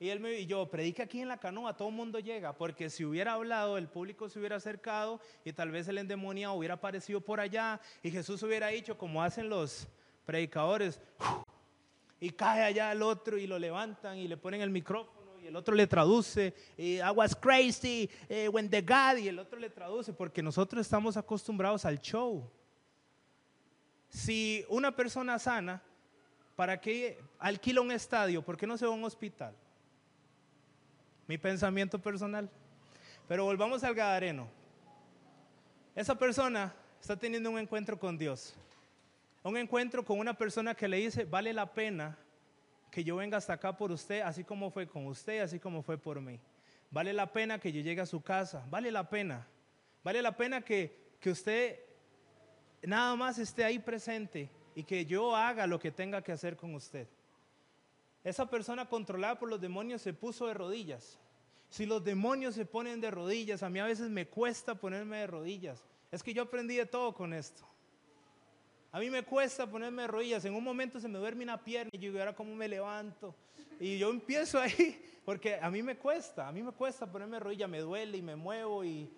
Y 0.00 0.10
él 0.10 0.20
me 0.20 0.38
y 0.38 0.46
yo, 0.46 0.70
predica 0.70 1.04
aquí 1.04 1.20
en 1.20 1.28
la 1.28 1.38
canoa, 1.38 1.76
todo 1.76 1.88
el 1.88 1.94
mundo 1.94 2.20
llega, 2.20 2.52
porque 2.52 2.88
si 2.88 3.04
hubiera 3.04 3.32
hablado, 3.32 3.76
el 3.76 3.88
público 3.88 4.28
se 4.28 4.38
hubiera 4.38 4.56
acercado 4.56 5.20
y 5.44 5.52
tal 5.52 5.72
vez 5.72 5.88
el 5.88 5.98
endemoniado 5.98 6.54
hubiera 6.54 6.74
aparecido 6.74 7.20
por 7.20 7.40
allá 7.40 7.80
y 8.00 8.12
Jesús 8.12 8.40
hubiera 8.44 8.68
dicho, 8.68 8.96
como 8.96 9.20
hacen 9.22 9.48
los 9.48 9.88
predicadores, 10.24 11.00
y 12.20 12.30
cae 12.30 12.62
allá 12.62 12.90
al 12.90 13.02
otro 13.02 13.38
y 13.38 13.48
lo 13.48 13.58
levantan 13.58 14.18
y 14.18 14.28
le 14.28 14.36
ponen 14.36 14.60
el 14.60 14.70
micrófono 14.70 15.40
y 15.42 15.48
el 15.48 15.56
otro 15.56 15.74
le 15.74 15.88
traduce, 15.88 16.54
y 16.76 16.98
I 16.98 17.10
was 17.12 17.34
crazy 17.34 18.08
eh, 18.28 18.48
when 18.48 18.70
the 18.70 18.82
God, 18.82 19.16
y 19.18 19.26
el 19.26 19.38
otro 19.40 19.58
le 19.58 19.68
traduce, 19.68 20.12
porque 20.12 20.44
nosotros 20.44 20.80
estamos 20.80 21.16
acostumbrados 21.16 21.84
al 21.84 22.00
show. 22.00 22.48
Si 24.08 24.64
una 24.68 24.94
persona 24.94 25.40
sana, 25.40 25.82
¿para 26.54 26.80
qué 26.80 27.18
alquila 27.40 27.80
un 27.80 27.90
estadio? 27.90 28.42
¿Por 28.42 28.56
qué 28.56 28.66
no 28.66 28.78
se 28.78 28.86
va 28.86 28.92
a 28.92 28.94
un 28.94 29.04
hospital? 29.04 29.54
Mi 31.28 31.38
pensamiento 31.38 32.00
personal. 32.00 32.50
Pero 33.28 33.44
volvamos 33.44 33.84
al 33.84 33.94
Gadareno. 33.94 34.48
Esa 35.94 36.18
persona 36.18 36.74
está 37.00 37.16
teniendo 37.16 37.50
un 37.50 37.58
encuentro 37.58 37.98
con 37.98 38.16
Dios. 38.18 38.56
Un 39.44 39.56
encuentro 39.56 40.04
con 40.04 40.18
una 40.18 40.34
persona 40.34 40.74
que 40.74 40.88
le 40.88 40.96
dice, 40.96 41.24
vale 41.24 41.52
la 41.52 41.72
pena 41.72 42.18
que 42.90 43.04
yo 43.04 43.16
venga 43.16 43.36
hasta 43.36 43.52
acá 43.52 43.76
por 43.76 43.92
usted, 43.92 44.22
así 44.22 44.42
como 44.42 44.70
fue 44.70 44.88
con 44.88 45.06
usted, 45.06 45.40
así 45.40 45.60
como 45.60 45.82
fue 45.82 45.98
por 45.98 46.20
mí. 46.20 46.40
Vale 46.90 47.12
la 47.12 47.30
pena 47.30 47.58
que 47.58 47.70
yo 47.70 47.82
llegue 47.82 48.00
a 48.00 48.06
su 48.06 48.22
casa. 48.22 48.64
Vale 48.70 48.90
la 48.90 49.08
pena. 49.10 49.46
Vale 50.02 50.22
la 50.22 50.34
pena 50.34 50.62
que, 50.62 51.14
que 51.20 51.30
usted 51.30 51.78
nada 52.82 53.14
más 53.14 53.38
esté 53.38 53.64
ahí 53.64 53.78
presente 53.78 54.50
y 54.74 54.82
que 54.82 55.04
yo 55.04 55.36
haga 55.36 55.66
lo 55.66 55.78
que 55.78 55.90
tenga 55.90 56.22
que 56.22 56.32
hacer 56.32 56.56
con 56.56 56.74
usted. 56.74 57.06
Esa 58.28 58.48
persona 58.48 58.88
controlada 58.88 59.38
por 59.38 59.48
los 59.48 59.60
demonios 59.60 60.02
se 60.02 60.12
puso 60.12 60.46
de 60.46 60.54
rodillas. 60.54 61.18
Si 61.70 61.86
los 61.86 62.04
demonios 62.04 62.54
se 62.54 62.66
ponen 62.66 63.00
de 63.00 63.10
rodillas, 63.10 63.62
a 63.62 63.70
mí 63.70 63.78
a 63.78 63.86
veces 63.86 64.10
me 64.10 64.26
cuesta 64.26 64.74
ponerme 64.74 65.18
de 65.18 65.26
rodillas. 65.26 65.84
Es 66.10 66.22
que 66.22 66.34
yo 66.34 66.42
aprendí 66.42 66.76
de 66.76 66.86
todo 66.86 67.14
con 67.14 67.32
esto. 67.32 67.66
A 68.92 69.00
mí 69.00 69.10
me 69.10 69.22
cuesta 69.22 69.70
ponerme 69.70 70.02
de 70.02 70.08
rodillas. 70.08 70.44
En 70.44 70.54
un 70.54 70.64
momento 70.64 70.98
se 71.00 71.08
me 71.08 71.18
duerme 71.18 71.44
una 71.44 71.62
pierna 71.62 71.90
y 71.92 71.98
yo 71.98 72.18
ahora 72.18 72.34
cómo 72.34 72.54
me 72.54 72.68
levanto. 72.68 73.34
Y 73.80 73.98
yo 73.98 74.10
empiezo 74.10 74.58
ahí, 74.58 75.02
porque 75.24 75.58
a 75.60 75.70
mí 75.70 75.82
me 75.82 75.96
cuesta, 75.96 76.48
a 76.48 76.52
mí 76.52 76.62
me 76.62 76.72
cuesta 76.72 77.10
ponerme 77.10 77.36
de 77.36 77.40
rodillas, 77.40 77.68
me 77.68 77.80
duele 77.80 78.18
y 78.18 78.22
me 78.22 78.36
muevo 78.36 78.84
y, 78.84 79.10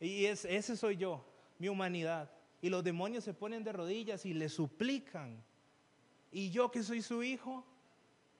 y 0.00 0.26
ese 0.26 0.76
soy 0.76 0.96
yo, 0.96 1.24
mi 1.58 1.68
humanidad. 1.68 2.30
Y 2.62 2.68
los 2.68 2.84
demonios 2.84 3.24
se 3.24 3.34
ponen 3.34 3.64
de 3.64 3.72
rodillas 3.72 4.24
y 4.26 4.34
le 4.34 4.48
suplican. 4.48 5.42
Y 6.30 6.50
yo 6.50 6.70
que 6.70 6.82
soy 6.82 7.02
su 7.02 7.22
hijo, 7.22 7.64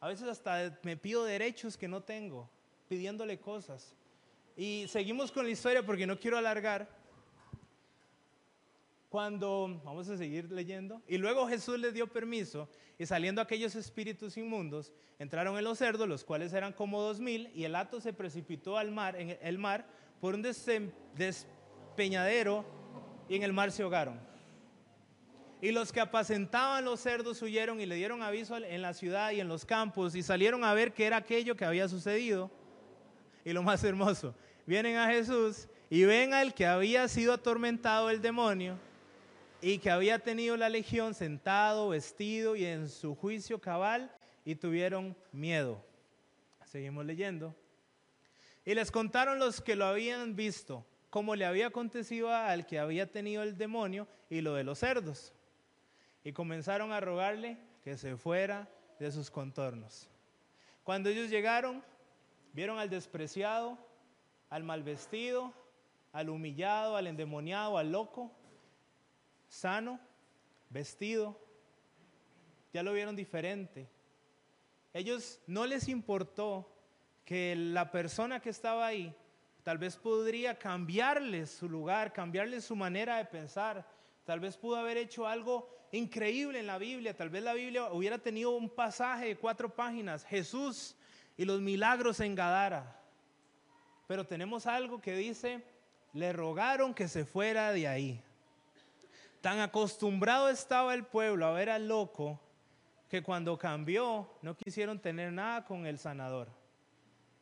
a 0.00 0.08
veces 0.08 0.28
hasta 0.28 0.78
me 0.82 0.96
pido 0.96 1.24
derechos 1.24 1.76
que 1.76 1.86
no 1.86 2.02
tengo, 2.02 2.48
pidiéndole 2.88 3.38
cosas. 3.38 3.94
Y 4.56 4.86
seguimos 4.88 5.30
con 5.30 5.44
la 5.44 5.50
historia 5.50 5.84
porque 5.84 6.06
no 6.06 6.18
quiero 6.18 6.38
alargar. 6.38 6.88
Cuando, 9.10 9.80
vamos 9.84 10.08
a 10.08 10.16
seguir 10.16 10.50
leyendo, 10.52 11.02
y 11.08 11.18
luego 11.18 11.46
Jesús 11.48 11.78
les 11.78 11.92
dio 11.92 12.06
permiso, 12.06 12.68
y 12.96 13.04
saliendo 13.06 13.42
aquellos 13.42 13.74
espíritus 13.74 14.36
inmundos, 14.36 14.92
entraron 15.18 15.58
en 15.58 15.64
los 15.64 15.78
cerdos, 15.78 16.08
los 16.08 16.22
cuales 16.24 16.52
eran 16.52 16.72
como 16.72 17.02
dos 17.02 17.18
mil, 17.18 17.50
y 17.52 17.64
el 17.64 17.74
hato 17.74 18.00
se 18.00 18.12
precipitó 18.12 18.78
al 18.78 18.92
mar, 18.92 19.16
en 19.16 19.36
el 19.42 19.58
mar, 19.58 19.84
por 20.20 20.34
un 20.34 20.42
despeñadero, 20.42 22.64
y 23.28 23.34
en 23.34 23.42
el 23.42 23.52
mar 23.52 23.72
se 23.72 23.82
ahogaron. 23.82 24.29
Y 25.62 25.72
los 25.72 25.92
que 25.92 26.00
apacentaban 26.00 26.84
los 26.84 27.00
cerdos 27.00 27.42
huyeron 27.42 27.80
y 27.80 27.86
le 27.86 27.94
dieron 27.94 28.22
aviso 28.22 28.56
en 28.56 28.80
la 28.80 28.94
ciudad 28.94 29.30
y 29.32 29.40
en 29.40 29.48
los 29.48 29.66
campos 29.66 30.14
y 30.14 30.22
salieron 30.22 30.64
a 30.64 30.72
ver 30.72 30.94
qué 30.94 31.04
era 31.04 31.18
aquello 31.18 31.54
que 31.54 31.66
había 31.66 31.86
sucedido. 31.86 32.50
Y 33.44 33.52
lo 33.52 33.62
más 33.62 33.84
hermoso, 33.84 34.34
vienen 34.66 34.96
a 34.96 35.08
Jesús 35.08 35.68
y 35.90 36.04
ven 36.04 36.32
al 36.32 36.54
que 36.54 36.66
había 36.66 37.06
sido 37.08 37.34
atormentado 37.34 38.08
el 38.08 38.22
demonio 38.22 38.78
y 39.60 39.78
que 39.78 39.90
había 39.90 40.18
tenido 40.18 40.56
la 40.56 40.70
legión 40.70 41.12
sentado, 41.12 41.90
vestido 41.90 42.56
y 42.56 42.64
en 42.64 42.88
su 42.88 43.14
juicio 43.14 43.60
cabal 43.60 44.10
y 44.46 44.54
tuvieron 44.54 45.14
miedo. 45.30 45.84
Seguimos 46.64 47.04
leyendo. 47.04 47.54
Y 48.64 48.74
les 48.74 48.90
contaron 48.90 49.38
los 49.38 49.60
que 49.60 49.76
lo 49.76 49.84
habían 49.84 50.36
visto, 50.36 50.86
cómo 51.10 51.36
le 51.36 51.44
había 51.44 51.66
acontecido 51.66 52.32
al 52.32 52.66
que 52.66 52.78
había 52.78 53.10
tenido 53.10 53.42
el 53.42 53.58
demonio 53.58 54.08
y 54.30 54.40
lo 54.40 54.54
de 54.54 54.64
los 54.64 54.78
cerdos 54.78 55.34
y 56.24 56.32
comenzaron 56.32 56.92
a 56.92 57.00
rogarle 57.00 57.58
que 57.82 57.96
se 57.96 58.16
fuera 58.16 58.68
de 58.98 59.10
sus 59.10 59.30
contornos. 59.30 60.08
Cuando 60.84 61.08
ellos 61.08 61.30
llegaron, 61.30 61.82
vieron 62.52 62.78
al 62.78 62.90
despreciado, 62.90 63.78
al 64.48 64.64
mal 64.64 64.82
vestido, 64.82 65.52
al 66.12 66.28
humillado, 66.28 66.96
al 66.96 67.06
endemoniado, 67.06 67.78
al 67.78 67.92
loco, 67.92 68.32
sano, 69.48 70.00
vestido, 70.68 71.38
ya 72.72 72.82
lo 72.82 72.92
vieron 72.92 73.16
diferente. 73.16 73.88
Ellos 74.92 75.40
no 75.46 75.66
les 75.66 75.88
importó 75.88 76.68
que 77.24 77.54
la 77.54 77.90
persona 77.90 78.40
que 78.40 78.50
estaba 78.50 78.86
ahí 78.86 79.14
tal 79.62 79.78
vez 79.78 79.96
podría 79.96 80.58
cambiarles 80.58 81.50
su 81.50 81.68
lugar, 81.68 82.12
cambiarles 82.12 82.64
su 82.64 82.74
manera 82.74 83.18
de 83.18 83.24
pensar, 83.24 83.86
tal 84.24 84.40
vez 84.40 84.56
pudo 84.56 84.76
haber 84.76 84.96
hecho 84.96 85.26
algo 85.26 85.79
increíble 85.92 86.60
en 86.60 86.66
la 86.66 86.78
Biblia. 86.78 87.16
Tal 87.16 87.30
vez 87.30 87.42
la 87.42 87.54
Biblia 87.54 87.92
hubiera 87.92 88.18
tenido 88.18 88.50
un 88.50 88.68
pasaje 88.68 89.26
de 89.26 89.36
cuatro 89.36 89.74
páginas, 89.74 90.24
Jesús 90.24 90.96
y 91.36 91.44
los 91.44 91.60
milagros 91.60 92.20
en 92.20 92.34
Gadara. 92.34 93.00
Pero 94.06 94.26
tenemos 94.26 94.66
algo 94.66 95.00
que 95.00 95.14
dice, 95.14 95.64
le 96.12 96.32
rogaron 96.32 96.94
que 96.94 97.08
se 97.08 97.24
fuera 97.24 97.72
de 97.72 97.86
ahí. 97.86 98.22
Tan 99.40 99.60
acostumbrado 99.60 100.48
estaba 100.48 100.94
el 100.94 101.04
pueblo 101.04 101.46
a 101.46 101.52
ver 101.52 101.70
al 101.70 101.88
loco 101.88 102.38
que 103.08 103.22
cuando 103.22 103.58
cambió 103.58 104.28
no 104.42 104.56
quisieron 104.56 104.98
tener 104.98 105.32
nada 105.32 105.64
con 105.64 105.86
el 105.86 105.98
sanador. 105.98 106.48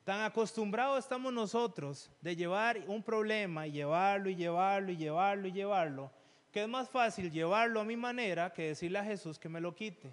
Tan 0.04 0.22
acostumbrados 0.22 1.00
estamos 1.00 1.32
nosotros 1.32 2.10
de 2.22 2.34
llevar 2.34 2.82
un 2.86 3.02
problema 3.02 3.66
y 3.66 3.72
llevarlo 3.72 4.30
y 4.30 4.36
llevarlo 4.36 4.92
y 4.92 4.96
llevarlo 4.96 5.48
y 5.48 5.52
llevarlo 5.52 6.17
que 6.52 6.62
es 6.62 6.68
más 6.68 6.88
fácil 6.88 7.30
llevarlo 7.30 7.80
a 7.80 7.84
mi 7.84 7.96
manera 7.96 8.52
que 8.52 8.68
decirle 8.68 8.98
a 8.98 9.04
Jesús 9.04 9.38
que 9.38 9.48
me 9.48 9.60
lo 9.60 9.74
quite. 9.74 10.12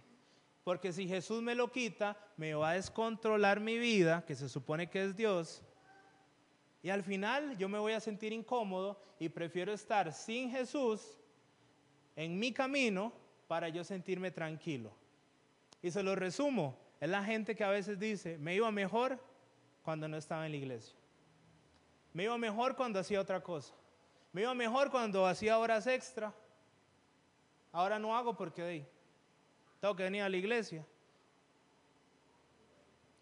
Porque 0.64 0.92
si 0.92 1.08
Jesús 1.08 1.42
me 1.42 1.56
lo 1.56 1.72
quita, 1.72 2.18
me 2.38 2.54
va 2.56 2.72
a 2.72 2.74
descontrolar 2.74 3.60
mi 3.60 3.78
vida, 3.78 4.26
que 4.26 4.36
se 4.36 4.50
supone 4.50 4.90
que 4.90 5.04
es 5.04 5.16
Dios. 5.16 5.62
Y 6.82 6.90
al 6.90 7.04
final 7.04 7.58
yo 7.58 7.70
me 7.70 7.78
voy 7.78 7.94
a 7.94 8.00
sentir 8.00 8.34
incómodo 8.34 9.00
y 9.20 9.30
prefiero 9.30 9.74
estar 9.74 10.12
sin 10.12 10.50
Jesús 10.50 11.18
en 12.16 12.38
mi 12.38 12.52
camino 12.52 13.14
para 13.48 13.70
yo 13.70 13.84
sentirme 13.84 14.32
tranquilo. 14.32 14.92
Y 15.82 15.92
se 15.92 16.02
lo 16.02 16.16
resumo, 16.16 16.78
es 17.00 17.10
la 17.10 17.24
gente 17.24 17.56
que 17.56 17.64
a 17.64 17.70
veces 17.70 18.00
dice, 18.00 18.38
me 18.40 18.56
iba 18.56 18.72
mejor 18.72 19.20
cuando 19.84 20.08
no 20.08 20.18
estaba 20.18 20.46
en 20.46 20.52
la 20.52 20.58
iglesia. 20.58 20.96
Me 22.14 22.24
iba 22.24 22.38
mejor 22.38 22.76
cuando 22.76 23.00
hacía 23.00 23.22
otra 23.22 23.42
cosa. 23.44 23.74
Me 24.36 24.42
iba 24.42 24.54
mejor 24.54 24.92
cuando 24.92 25.26
hacía 25.26 25.58
horas 25.58 25.88
extra. 25.88 26.36
Ahora 27.72 27.98
no 27.98 28.18
hago 28.18 28.36
porque 28.36 28.86
tengo 29.80 29.96
que 29.96 30.04
venir 30.04 30.24
a 30.24 30.28
la 30.28 30.36
iglesia. 30.36 30.86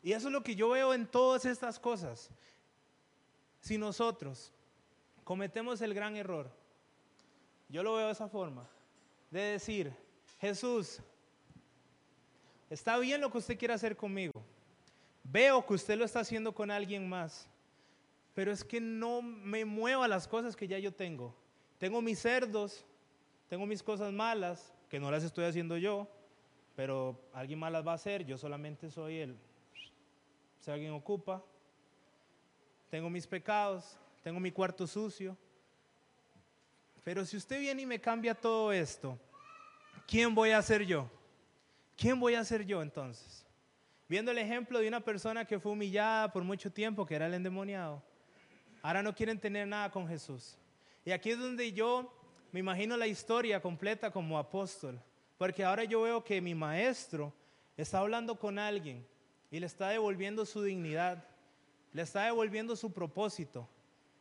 Y 0.01 0.11
eso 0.11 0.29
es 0.29 0.33
lo 0.33 0.41
que 0.41 0.55
yo 0.55 0.69
veo 0.69 0.91
en 0.91 1.05
todas 1.05 1.45
estas 1.45 1.77
cosas. 1.79 2.31
Si 3.61 3.77
nosotros 3.77 4.51
cometemos 5.23 5.83
el 5.83 5.93
gran 5.93 6.15
error, 6.15 6.49
yo 7.69 7.83
lo 7.83 7.93
veo 7.93 8.07
de 8.07 8.13
esa 8.13 8.27
forma, 8.27 8.67
de 9.29 9.39
decir, 9.39 9.95
Jesús, 10.41 10.99
está 12.71 12.97
bien 12.97 13.21
lo 13.21 13.31
que 13.31 13.37
usted 13.37 13.59
quiere 13.59 13.75
hacer 13.75 13.95
conmigo. 13.95 14.43
Veo 15.23 15.63
que 15.63 15.75
usted 15.75 15.95
lo 15.95 16.05
está 16.05 16.21
haciendo 16.21 16.55
con 16.55 16.71
alguien 16.71 17.07
más 17.07 17.47
pero 18.33 18.51
es 18.51 18.63
que 18.63 18.81
no 18.81 19.21
me 19.21 19.63
muevo 19.63 20.03
a 20.03 20.07
las 20.07 20.27
cosas 20.27 20.55
que 20.55 20.67
ya 20.67 20.79
yo 20.79 20.91
tengo. 20.91 21.35
Tengo 21.77 22.01
mis 22.01 22.19
cerdos, 22.19 22.85
tengo 23.47 23.65
mis 23.65 23.83
cosas 23.83 24.11
malas, 24.11 24.73
que 24.89 24.99
no 24.99 25.11
las 25.11 25.23
estoy 25.23 25.45
haciendo 25.45 25.77
yo, 25.77 26.07
pero 26.75 27.19
alguien 27.33 27.59
más 27.59 27.71
las 27.71 27.85
va 27.85 27.91
a 27.91 27.95
hacer, 27.95 28.25
yo 28.25 28.37
solamente 28.37 28.89
soy 28.89 29.19
el, 29.19 29.37
si 30.59 30.71
alguien 30.71 30.93
ocupa. 30.93 31.43
Tengo 32.89 33.09
mis 33.09 33.27
pecados, 33.27 33.97
tengo 34.23 34.39
mi 34.39 34.51
cuarto 34.51 34.87
sucio. 34.87 35.37
Pero 37.03 37.25
si 37.25 37.37
usted 37.37 37.59
viene 37.59 37.83
y 37.83 37.85
me 37.85 37.99
cambia 37.99 38.33
todo 38.33 38.71
esto, 38.71 39.19
¿quién 40.07 40.33
voy 40.33 40.51
a 40.51 40.61
ser 40.61 40.85
yo? 40.85 41.09
¿Quién 41.97 42.19
voy 42.19 42.33
a 42.35 42.43
ser 42.43 42.65
yo 42.65 42.81
entonces? 42.81 43.45
Viendo 44.07 44.31
el 44.31 44.37
ejemplo 44.37 44.79
de 44.79 44.87
una 44.87 45.01
persona 45.01 45.45
que 45.45 45.59
fue 45.59 45.71
humillada 45.71 46.31
por 46.31 46.43
mucho 46.43 46.71
tiempo, 46.71 47.05
que 47.05 47.15
era 47.15 47.27
el 47.27 47.33
endemoniado 47.33 48.01
ahora 48.83 49.01
no 49.01 49.15
quieren 49.15 49.39
tener 49.39 49.65
nada 49.67 49.89
con 49.89 50.07
Jesús. 50.07 50.55
Y 51.03 51.11
aquí 51.11 51.31
es 51.31 51.39
donde 51.39 51.71
yo 51.71 52.13
me 52.51 52.59
imagino 52.59 52.95
la 52.97 53.07
historia 53.07 53.59
completa 53.59 54.11
como 54.11 54.37
apóstol, 54.37 55.01
porque 55.39 55.63
ahora 55.63 55.85
yo 55.85 56.03
veo 56.03 56.23
que 56.23 56.39
mi 56.39 56.53
maestro 56.53 57.33
está 57.75 57.99
hablando 57.99 58.37
con 58.37 58.59
alguien 58.59 59.07
y 59.49 59.59
le 59.59 59.65
está 59.65 59.89
devolviendo 59.89 60.45
su 60.45 60.61
dignidad, 60.61 61.23
le 61.93 62.03
está 62.03 62.25
devolviendo 62.25 62.75
su 62.75 62.91
propósito, 62.91 63.67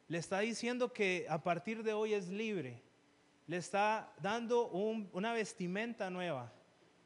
le 0.08 0.18
está 0.18 0.40
diciendo 0.40 0.92
que 0.92 1.26
a 1.28 1.42
partir 1.42 1.82
de 1.82 1.92
hoy 1.92 2.14
es 2.14 2.28
libre, 2.28 2.80
le 3.46 3.56
está 3.56 4.12
dando 4.20 4.68
una 4.68 5.32
vestimenta 5.32 6.08
nueva, 6.08 6.52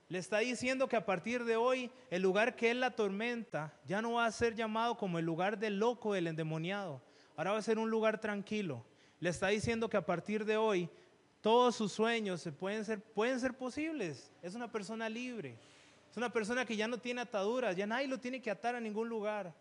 le 0.09 0.19
está 0.19 0.39
diciendo 0.39 0.89
que 0.89 0.97
a 0.97 1.07
partir 1.07 1.45
de 1.45 1.57
hoy 1.57 1.91
el 2.11 2.23
lugar 2.23 2.55
que 2.55 2.71
él 2.71 2.81
la 2.81 2.93
tormenta 2.93 3.73
ya 3.87 4.03
no 4.03 4.13
va 4.13 4.27
a 4.27 4.33
ser 4.33 4.55
llamado 4.55 4.97
como 4.97 5.19
el 5.19 5.25
lugar 5.25 5.59
del 5.59 5.79
loco, 5.79 6.13
del 6.13 6.29
endemoniado, 6.29 7.03
ahora 7.37 7.53
va 7.53 7.59
a 7.59 7.63
ser 7.63 7.79
un 7.79 7.91
lugar 7.91 8.21
tranquilo. 8.21 8.85
Le 9.21 9.31
está 9.31 9.49
diciendo 9.49 9.89
que 9.89 9.97
a 9.97 10.05
partir 10.05 10.45
de 10.45 10.57
hoy 10.57 10.89
todos 11.41 11.77
sus 11.77 11.93
sueños 11.93 12.49
pueden, 12.59 12.85
ser, 12.85 13.01
pueden 13.01 13.39
ser 13.39 13.57
posibles. 13.57 14.33
Es 14.43 14.55
una 14.55 14.71
persona 14.71 15.09
libre. 15.09 15.59
Es 16.11 16.17
una 16.17 16.33
persona 16.33 16.65
que 16.65 16.77
ya 16.77 16.89
no 16.89 16.99
tiene 16.99 17.21
ataduras, 17.21 17.77
ya 17.77 17.87
nadie 17.87 18.09
lo 18.09 18.19
tiene 18.19 18.41
que 18.41 18.51
atar 18.51 18.75
a 18.75 18.81
ningún 18.81 19.09
lugar. 19.09 19.55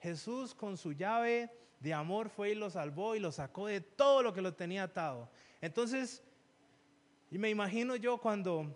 Jesús 0.00 0.54
con 0.54 0.76
su 0.76 0.92
llave 0.92 1.50
de 1.80 1.92
amor 1.92 2.30
fue 2.30 2.52
y 2.52 2.54
lo 2.54 2.70
salvó 2.70 3.14
y 3.14 3.20
lo 3.20 3.30
sacó 3.30 3.66
de 3.66 3.80
todo 3.80 4.22
lo 4.22 4.32
que 4.32 4.40
lo 4.40 4.54
tenía 4.54 4.84
atado. 4.84 5.28
Entonces, 5.60 6.22
me 7.30 7.50
imagino 7.50 7.94
yo 7.96 8.18
cuando 8.18 8.74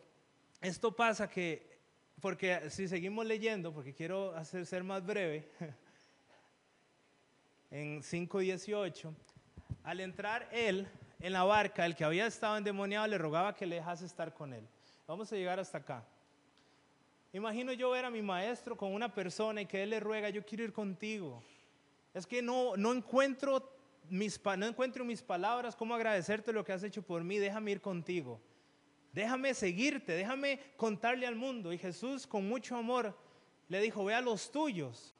esto 0.60 0.94
pasa 0.94 1.28
que, 1.28 1.78
porque 2.20 2.70
si 2.70 2.86
seguimos 2.86 3.24
leyendo, 3.24 3.72
porque 3.72 3.94
quiero 3.94 4.34
hacer 4.36 4.66
ser 4.66 4.84
más 4.84 5.04
breve, 5.04 5.48
en 7.72 8.02
5.18, 8.02 9.12
al 9.82 10.00
entrar 10.00 10.48
él 10.52 10.86
en 11.20 11.32
la 11.32 11.42
barca, 11.42 11.86
el 11.86 11.96
que 11.96 12.04
había 12.04 12.26
estado 12.26 12.58
endemoniado 12.58 13.06
le 13.06 13.16
rogaba 13.16 13.54
que 13.54 13.64
le 13.64 13.76
dejase 13.76 14.04
estar 14.04 14.34
con 14.34 14.52
él. 14.52 14.68
Vamos 15.06 15.32
a 15.32 15.36
llegar 15.36 15.58
hasta 15.58 15.78
acá. 15.78 16.04
Imagino 17.32 17.72
yo 17.72 17.90
ver 17.90 18.04
a 18.04 18.10
mi 18.10 18.20
maestro 18.20 18.76
con 18.76 18.92
una 18.92 19.14
persona 19.14 19.62
y 19.62 19.66
que 19.66 19.82
él 19.82 19.90
le 19.90 20.00
ruega, 20.00 20.28
yo 20.28 20.44
quiero 20.44 20.64
ir 20.64 20.72
contigo. 20.72 21.42
Es 22.12 22.26
que 22.26 22.42
no, 22.42 22.76
no, 22.76 22.92
encuentro 22.92 23.72
mis, 24.10 24.38
no 24.58 24.66
encuentro 24.66 25.02
mis 25.02 25.22
palabras 25.22 25.74
cómo 25.74 25.94
agradecerte 25.94 26.52
lo 26.52 26.62
que 26.62 26.74
has 26.74 26.82
hecho 26.82 27.00
por 27.02 27.24
mí, 27.24 27.38
déjame 27.38 27.70
ir 27.70 27.80
contigo. 27.80 28.38
Déjame 29.14 29.54
seguirte, 29.54 30.12
déjame 30.12 30.60
contarle 30.76 31.26
al 31.26 31.36
mundo. 31.36 31.72
Y 31.72 31.78
Jesús 31.78 32.26
con 32.26 32.46
mucho 32.46 32.76
amor 32.76 33.16
le 33.68 33.80
dijo, 33.80 34.04
ve 34.04 34.12
a 34.12 34.20
los 34.20 34.50
tuyos, 34.50 35.14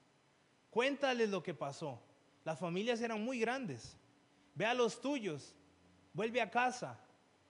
cuéntales 0.69 1.31
lo 1.31 1.43
que 1.43 1.55
pasó. 1.55 1.99
Las 2.45 2.59
familias 2.59 3.01
eran 3.01 3.23
muy 3.23 3.39
grandes. 3.39 3.97
Ve 4.55 4.67
a 4.67 4.75
los 4.75 5.01
tuyos, 5.01 5.55
vuelve 6.13 6.41
a 6.41 6.51
casa. 6.51 6.99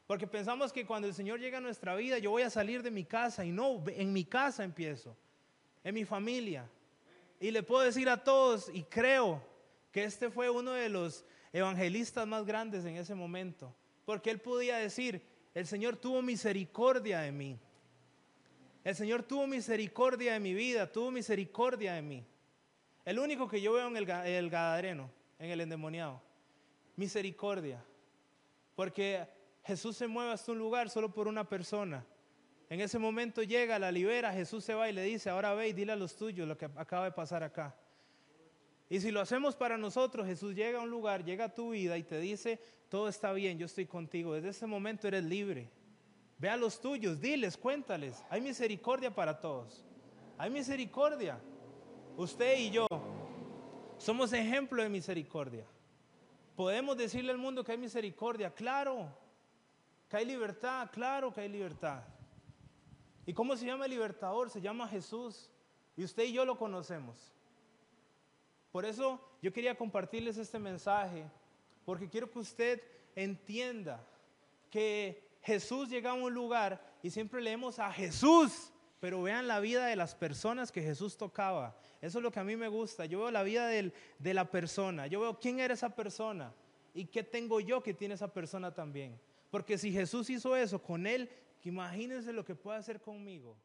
Porque 0.06 0.26
pensamos 0.26 0.72
que 0.72 0.84
cuando 0.84 1.08
el 1.08 1.14
Señor 1.14 1.40
llega 1.40 1.58
a 1.58 1.60
nuestra 1.60 1.94
vida, 1.94 2.18
yo 2.18 2.30
voy 2.30 2.42
a 2.42 2.50
salir 2.50 2.82
de 2.82 2.90
mi 2.90 3.04
casa 3.04 3.44
y 3.44 3.50
no, 3.50 3.82
en 3.86 4.12
mi 4.12 4.24
casa 4.24 4.64
empiezo, 4.64 5.16
en 5.84 5.94
mi 5.94 6.04
familia. 6.04 6.68
Y 7.40 7.50
le 7.50 7.62
puedo 7.62 7.82
decir 7.82 8.08
a 8.08 8.22
todos, 8.22 8.70
y 8.72 8.82
creo 8.84 9.42
que 9.90 10.04
este 10.04 10.30
fue 10.30 10.50
uno 10.50 10.72
de 10.72 10.88
los 10.88 11.24
evangelistas 11.52 12.26
más 12.26 12.44
grandes 12.44 12.84
en 12.84 12.96
ese 12.96 13.14
momento, 13.14 13.74
porque 14.04 14.30
él 14.30 14.40
podía 14.40 14.76
decir, 14.76 15.22
el 15.54 15.66
Señor 15.66 15.96
tuvo 15.96 16.22
misericordia 16.22 17.20
de 17.20 17.32
mí. 17.32 17.58
El 18.84 18.96
Señor 18.96 19.22
tuvo 19.22 19.46
misericordia 19.46 20.32
de 20.32 20.40
mi 20.40 20.54
vida, 20.54 20.90
tuvo 20.90 21.10
misericordia 21.10 21.94
de 21.94 22.02
mí. 22.02 22.26
El 23.04 23.18
único 23.18 23.48
que 23.48 23.60
yo 23.60 23.72
veo 23.72 23.88
en 23.88 23.96
el, 23.96 24.50
Gadareno, 24.50 25.10
en 25.38 25.50
el 25.50 25.60
endemoniado, 25.60 26.20
misericordia. 26.96 27.82
Porque 28.74 29.26
Jesús 29.64 29.96
se 29.96 30.06
mueve 30.06 30.32
hasta 30.32 30.52
un 30.52 30.58
lugar 30.58 30.88
solo 30.88 31.12
por 31.12 31.26
una 31.28 31.48
persona. 31.48 32.04
En 32.70 32.80
ese 32.80 32.98
momento 32.98 33.42
llega, 33.42 33.78
la 33.78 33.92
libera, 33.92 34.32
Jesús 34.32 34.64
se 34.64 34.74
va 34.74 34.88
y 34.88 34.92
le 34.92 35.02
dice, 35.02 35.30
ahora 35.30 35.52
ve 35.54 35.68
y 35.68 35.72
dile 35.72 35.92
a 35.92 35.96
los 35.96 36.16
tuyos 36.16 36.48
lo 36.48 36.56
que 36.56 36.66
acaba 36.76 37.04
de 37.04 37.12
pasar 37.12 37.42
acá. 37.42 37.76
Y 38.88 39.00
si 39.00 39.10
lo 39.10 39.20
hacemos 39.20 39.56
para 39.56 39.76
nosotros, 39.76 40.26
Jesús 40.26 40.54
llega 40.54 40.78
a 40.78 40.82
un 40.82 40.90
lugar, 40.90 41.24
llega 41.24 41.46
a 41.46 41.54
tu 41.54 41.70
vida 41.70 41.98
y 41.98 42.02
te 42.02 42.20
dice, 42.20 42.60
todo 42.88 43.08
está 43.08 43.32
bien, 43.32 43.58
yo 43.58 43.66
estoy 43.66 43.86
contigo. 43.86 44.34
Desde 44.34 44.50
ese 44.50 44.66
momento 44.66 45.08
eres 45.08 45.24
libre. 45.24 45.70
Ve 46.38 46.48
a 46.48 46.56
los 46.56 46.80
tuyos, 46.80 47.20
diles, 47.20 47.56
cuéntales. 47.56 48.22
Hay 48.28 48.40
misericordia 48.40 49.14
para 49.14 49.40
todos. 49.40 49.84
Hay 50.38 50.50
misericordia. 50.50 51.38
Usted 52.16 52.58
y 52.58 52.70
yo 52.70 52.86
somos 53.98 54.32
ejemplo 54.32 54.82
de 54.82 54.88
misericordia. 54.88 55.66
Podemos 56.56 56.96
decirle 56.96 57.32
al 57.32 57.38
mundo 57.38 57.64
que 57.64 57.72
hay 57.72 57.78
misericordia, 57.78 58.52
claro. 58.54 59.08
Que 60.08 60.18
hay 60.18 60.24
libertad, 60.26 60.90
claro 60.92 61.32
que 61.32 61.40
hay 61.40 61.48
libertad. 61.48 62.02
¿Y 63.24 63.32
cómo 63.32 63.56
se 63.56 63.64
llama 63.64 63.86
el 63.86 63.92
libertador? 63.92 64.50
Se 64.50 64.60
llama 64.60 64.88
Jesús. 64.88 65.50
Y 65.96 66.04
usted 66.04 66.24
y 66.24 66.32
yo 66.32 66.44
lo 66.44 66.58
conocemos. 66.58 67.32
Por 68.70 68.84
eso 68.84 69.20
yo 69.40 69.52
quería 69.52 69.76
compartirles 69.76 70.38
este 70.38 70.58
mensaje, 70.58 71.24
porque 71.84 72.08
quiero 72.08 72.30
que 72.30 72.38
usted 72.38 72.82
entienda 73.14 74.04
que 74.70 75.38
Jesús 75.42 75.88
llega 75.90 76.10
a 76.10 76.14
un 76.14 76.32
lugar 76.32 76.82
y 77.02 77.10
siempre 77.10 77.42
leemos 77.42 77.78
a 77.78 77.92
Jesús, 77.92 78.71
pero 79.02 79.20
vean 79.20 79.48
la 79.48 79.58
vida 79.58 79.86
de 79.86 79.96
las 79.96 80.14
personas 80.14 80.70
que 80.70 80.80
Jesús 80.80 81.16
tocaba. 81.16 81.76
Eso 82.00 82.18
es 82.20 82.22
lo 82.22 82.30
que 82.30 82.38
a 82.38 82.44
mí 82.44 82.54
me 82.54 82.68
gusta. 82.68 83.04
Yo 83.04 83.18
veo 83.18 83.32
la 83.32 83.42
vida 83.42 83.66
de 83.66 83.92
la 84.32 84.48
persona, 84.48 85.08
yo 85.08 85.20
veo 85.20 85.40
quién 85.40 85.58
era 85.58 85.74
esa 85.74 85.96
persona 85.96 86.54
y 86.94 87.06
qué 87.06 87.24
tengo 87.24 87.58
yo 87.58 87.82
que 87.82 87.94
tiene 87.94 88.14
esa 88.14 88.32
persona 88.32 88.72
también. 88.72 89.18
Porque 89.50 89.76
si 89.76 89.90
Jesús 89.90 90.30
hizo 90.30 90.54
eso 90.54 90.80
con 90.80 91.08
él, 91.08 91.28
imagínense 91.64 92.32
lo 92.32 92.44
que 92.44 92.54
puede 92.54 92.78
hacer 92.78 93.00
conmigo. 93.00 93.56